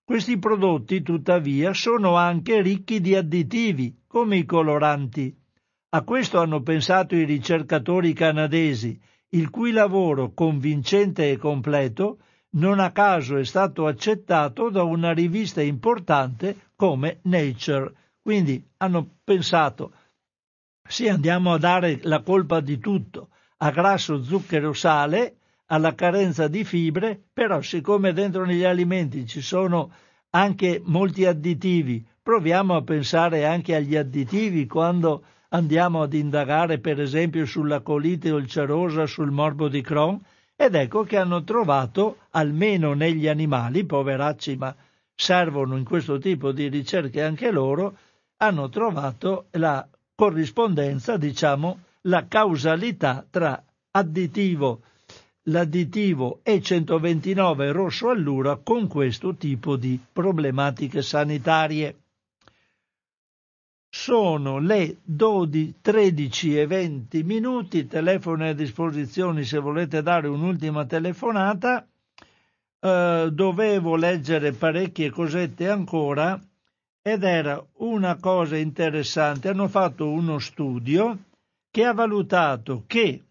[0.02, 5.36] Questi prodotti, tuttavia, sono anche ricchi di additivi, come i coloranti.
[5.90, 9.00] A questo hanno pensato i ricercatori canadesi
[9.32, 12.18] il cui lavoro convincente e completo
[12.52, 17.94] non a caso è stato accettato da una rivista importante come Nature.
[18.20, 19.94] Quindi hanno pensato,
[20.88, 23.28] sì, andiamo a dare la colpa di tutto
[23.58, 25.39] a grasso, zucchero, sale,
[25.72, 29.92] alla carenza di fibre, però siccome dentro negli alimenti ci sono
[30.30, 37.46] anche molti additivi, proviamo a pensare anche agli additivi quando andiamo ad indagare per esempio
[37.46, 40.20] sulla colite ulcerosa, sul morbo di Crohn,
[40.56, 44.74] ed ecco che hanno trovato, almeno negli animali, poveracci, ma
[45.14, 47.96] servono in questo tipo di ricerche anche loro,
[48.38, 54.82] hanno trovato la corrispondenza, diciamo, la causalità tra additivo,
[55.44, 61.96] l'additivo E129 rosso allura con questo tipo di problematiche sanitarie.
[63.88, 71.86] Sono le 12, 13 e 20 minuti, telefono a disposizione se volete dare un'ultima telefonata.
[72.80, 76.40] Uh, dovevo leggere parecchie cosette ancora
[77.02, 79.48] ed era una cosa interessante.
[79.48, 81.18] Hanno fatto uno studio
[81.70, 83.22] che ha valutato che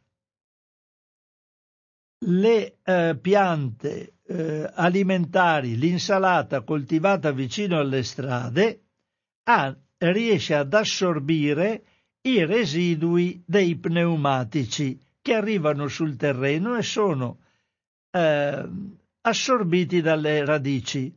[2.19, 8.81] le eh, piante eh, alimentari, l'insalata coltivata vicino alle strade,
[9.43, 11.83] ha, riesce ad assorbire
[12.21, 17.39] i residui dei pneumatici che arrivano sul terreno e sono
[18.11, 18.69] eh,
[19.21, 21.13] assorbiti dalle radici.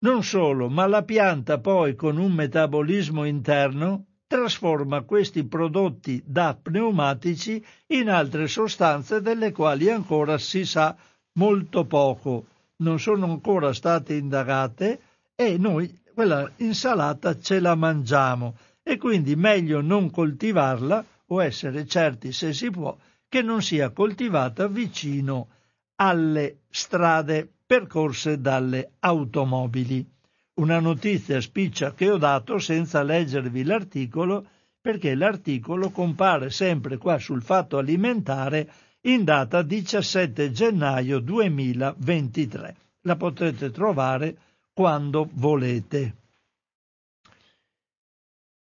[0.00, 7.64] Non solo, ma la pianta poi con un metabolismo interno trasforma questi prodotti da pneumatici
[7.88, 10.96] in altre sostanze delle quali ancora si sa
[11.34, 12.46] molto poco,
[12.76, 15.00] non sono ancora state indagate
[15.34, 22.32] e noi quella insalata ce la mangiamo e quindi meglio non coltivarla o essere certi
[22.32, 22.96] se si può
[23.28, 25.48] che non sia coltivata vicino
[25.96, 30.13] alle strade percorse dalle automobili
[30.54, 34.46] una notizia spiccia che ho dato senza leggervi l'articolo
[34.80, 38.70] perché l'articolo compare sempre qua sul fatto alimentare
[39.02, 42.76] in data 17 gennaio 2023.
[43.02, 44.36] La potrete trovare
[44.72, 46.14] quando volete.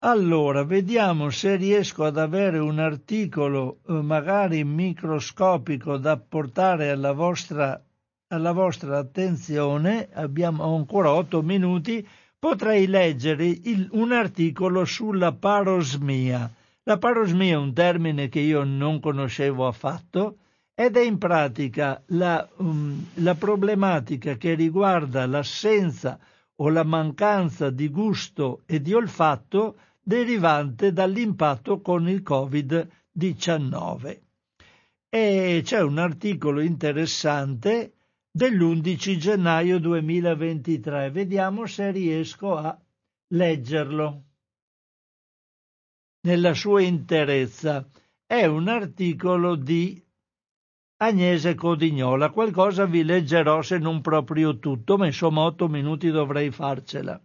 [0.00, 7.82] Allora, vediamo se riesco ad avere un articolo eh, magari microscopico da portare alla vostra
[8.28, 12.06] alla vostra attenzione, abbiamo ancora otto minuti,
[12.38, 16.50] potrei leggere il, un articolo sulla parosmia.
[16.82, 20.38] La parosmia è un termine che io non conoscevo affatto
[20.74, 26.18] ed è in pratica la, um, la problematica che riguarda l'assenza
[26.56, 34.18] o la mancanza di gusto e di olfatto derivante dall'impatto con il Covid-19.
[35.08, 37.93] E c'è un articolo interessante
[38.36, 41.10] dell'11 gennaio 2023.
[41.10, 42.76] Vediamo se riesco a
[43.28, 44.24] leggerlo
[46.22, 47.88] nella sua interezza.
[48.26, 50.02] È un articolo di
[50.96, 52.30] Agnese Codignola.
[52.30, 57.22] Qualcosa vi leggerò se non proprio tutto, ma insomma otto minuti dovrei farcela.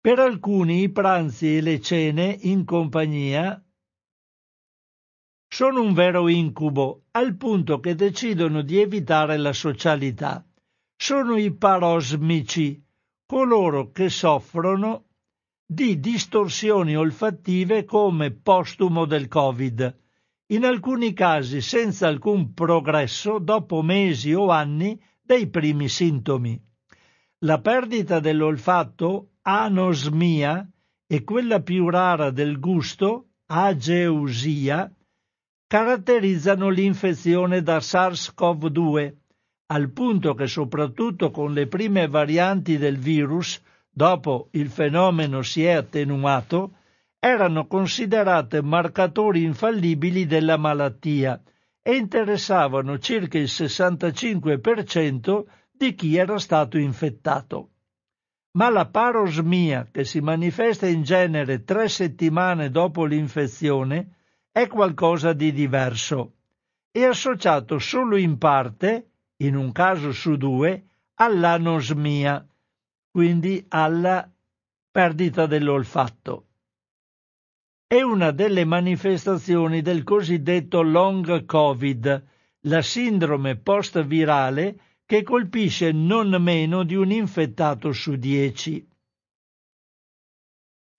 [0.00, 3.60] Per alcuni i pranzi e le cene in compagnia
[5.52, 10.46] sono un vero incubo, al punto che decidono di evitare la socialità.
[10.96, 12.80] Sono i parosmici,
[13.26, 15.06] coloro che soffrono
[15.66, 19.98] di distorsioni olfattive come postumo del Covid,
[20.52, 26.60] in alcuni casi senza alcun progresso dopo mesi o anni dei primi sintomi.
[27.38, 30.64] La perdita dell'olfatto, anosmia,
[31.06, 34.92] e quella più rara del gusto, ageusia,
[35.70, 39.14] caratterizzano l'infezione da SARS-CoV-2,
[39.66, 45.70] al punto che soprattutto con le prime varianti del virus, dopo il fenomeno si è
[45.70, 46.72] attenuato,
[47.20, 51.40] erano considerate marcatori infallibili della malattia
[51.80, 57.70] e interessavano circa il 65% di chi era stato infettato.
[58.58, 64.16] Ma la parosmia, che si manifesta in genere tre settimane dopo l'infezione,
[64.60, 66.34] è qualcosa di diverso.
[66.90, 70.84] È associato solo in parte, in un caso su due,
[71.14, 72.46] all'anosmia,
[73.10, 74.30] quindi alla
[74.90, 76.46] perdita dell'olfatto.
[77.86, 82.26] È una delle manifestazioni del cosiddetto long covid,
[82.64, 88.86] la sindrome post-virale che colpisce non meno di un infettato su dieci.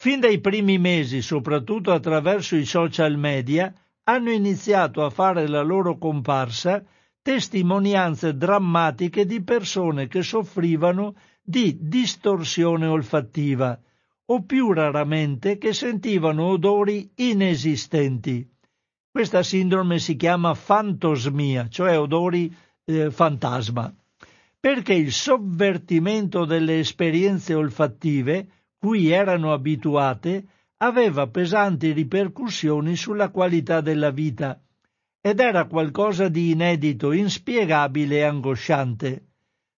[0.02, 3.72] Fin dai primi mesi, soprattutto attraverso i social media,
[4.06, 6.84] hanno iniziato a fare la loro comparsa
[7.22, 13.80] testimonianze drammatiche di persone che soffrivano di distorsione olfattiva
[14.26, 18.50] o più raramente che sentivano odori inesistenti.
[19.12, 22.52] Questa sindrome si chiama fantosmia, cioè odori
[22.86, 23.94] eh, fantasma,
[24.60, 28.48] perché il sovvertimento delle esperienze olfattive
[28.82, 30.48] cui erano abituate
[30.78, 34.60] aveva pesanti ripercussioni sulla qualità della vita
[35.22, 39.28] ed era qualcosa di inedito, inspiegabile e angosciante.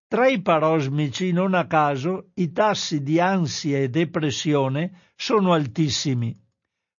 [0.08, 6.40] Tra i parosmici, non a caso, i tassi di ansia e depressione sono altissimi.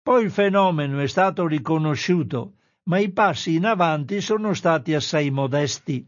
[0.02, 6.06] Poi il fenomeno è stato riconosciuto, ma i passi in avanti sono stati assai modesti.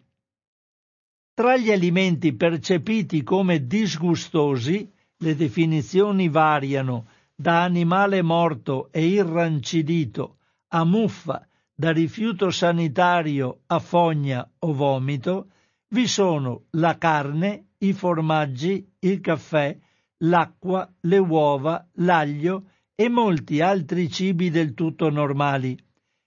[1.32, 10.38] Tra gli alimenti percepiti come disgustosi, le definizioni variano da animale morto e irrancidito
[10.68, 15.50] a muffa, da rifiuto sanitario a fogna o vomito,
[15.88, 19.76] vi sono la carne, i formaggi, il caffè,
[20.18, 25.78] l'acqua, le uova, l'aglio e molti altri cibi del tutto normali.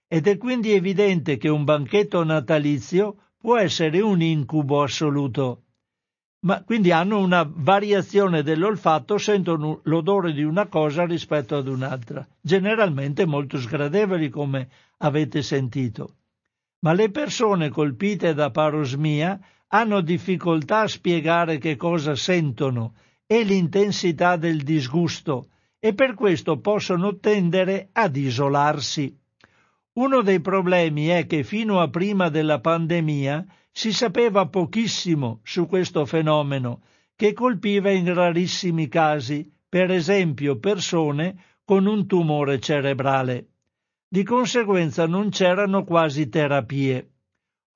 [0.08, 5.64] Ed è quindi evidente che un banchetto natalizio può essere un incubo assoluto.
[6.40, 13.26] Ma quindi hanno una variazione dell'olfatto, sentono l'odore di una cosa rispetto ad un'altra, generalmente
[13.26, 14.68] molto sgradevoli come
[14.98, 16.14] avete sentito
[16.80, 19.38] ma le persone colpite da parosmia
[19.68, 22.94] hanno difficoltà a spiegare che cosa sentono
[23.26, 25.48] e l'intensità del disgusto
[25.78, 29.16] e per questo possono tendere ad isolarsi.
[29.92, 33.44] Uno dei problemi è che fino a prima della pandemia
[33.80, 36.82] si sapeva pochissimo su questo fenomeno,
[37.16, 43.52] che colpiva in rarissimi casi, per esempio persone con un tumore cerebrale.
[44.06, 47.12] Di conseguenza non c'erano quasi terapie.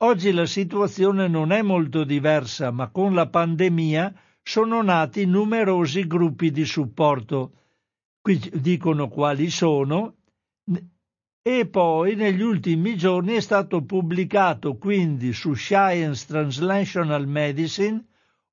[0.03, 4.13] Oggi la situazione non è molto diversa, ma con la pandemia
[4.43, 7.53] sono nati numerosi gruppi di supporto.
[8.21, 10.17] Qui dicono quali sono.
[11.47, 18.03] E poi negli ultimi giorni è stato pubblicato quindi su Science Translational Medicine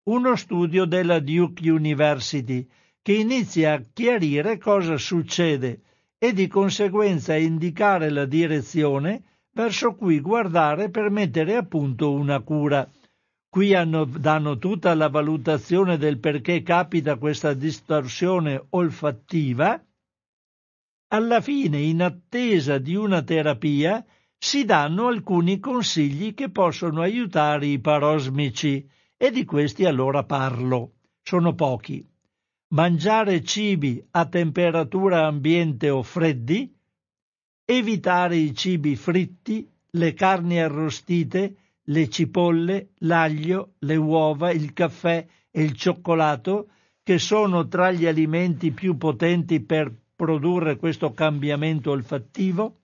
[0.09, 2.67] uno studio della Duke University
[3.01, 5.79] che inizia a chiarire cosa succede
[6.17, 9.23] e di conseguenza indicare la direzione
[9.53, 12.85] verso cui guardare per mettere a punto una cura.
[13.47, 19.81] Qui hanno, danno tutta la valutazione del perché capita questa distorsione olfattiva.
[21.13, 24.05] Alla fine, in attesa di una terapia,
[24.37, 30.93] si danno alcuni consigli che possono aiutare i parosmici e di questi allora parlo.
[31.21, 32.07] Sono pochi
[32.69, 36.73] mangiare cibi a temperatura ambiente o freddi,
[37.65, 45.61] evitare i cibi fritti, le carni arrostite, le cipolle, l'aglio, le uova, il caffè e
[45.61, 46.69] il cioccolato,
[47.03, 52.81] che sono tra gli alimenti più potenti per produrre questo cambiamento olfattivo,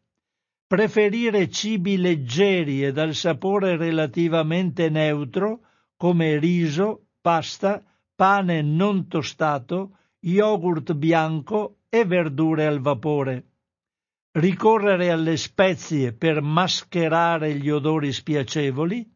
[0.65, 5.59] preferire cibi leggeri e dal sapore relativamente neutro
[5.95, 7.83] come riso, pasta,
[8.15, 13.45] pane non tostato, yogurt bianco e verdure al vapore.
[14.31, 19.07] Ricorrere alle spezie per mascherare gli odori spiacevoli.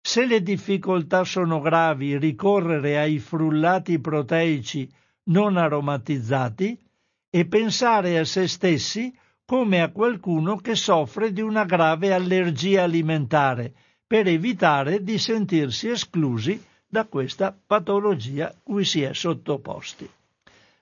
[0.00, 4.88] Se le difficoltà sono gravi, ricorrere ai frullati proteici
[5.24, 6.86] non aromatizzati
[7.30, 13.72] e pensare a se stessi come a qualcuno che soffre di una grave allergia alimentare
[14.06, 20.08] per evitare di sentirsi esclusi da questa patologia cui si è sottoposti.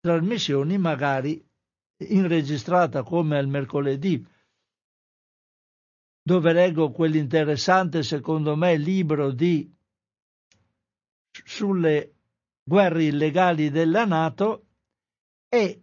[0.00, 1.42] trasmissioni magari
[1.96, 4.24] inregistrata come al mercoledì
[6.22, 9.72] dove leggo quell'interessante secondo me libro di
[11.44, 12.13] sulle
[12.64, 14.66] guerre illegali della Nato
[15.48, 15.82] e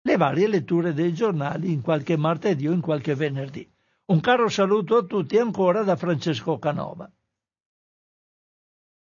[0.00, 3.70] le varie letture dei giornali in qualche martedì o in qualche venerdì.
[4.06, 7.10] Un caro saluto a tutti ancora da Francesco Canova.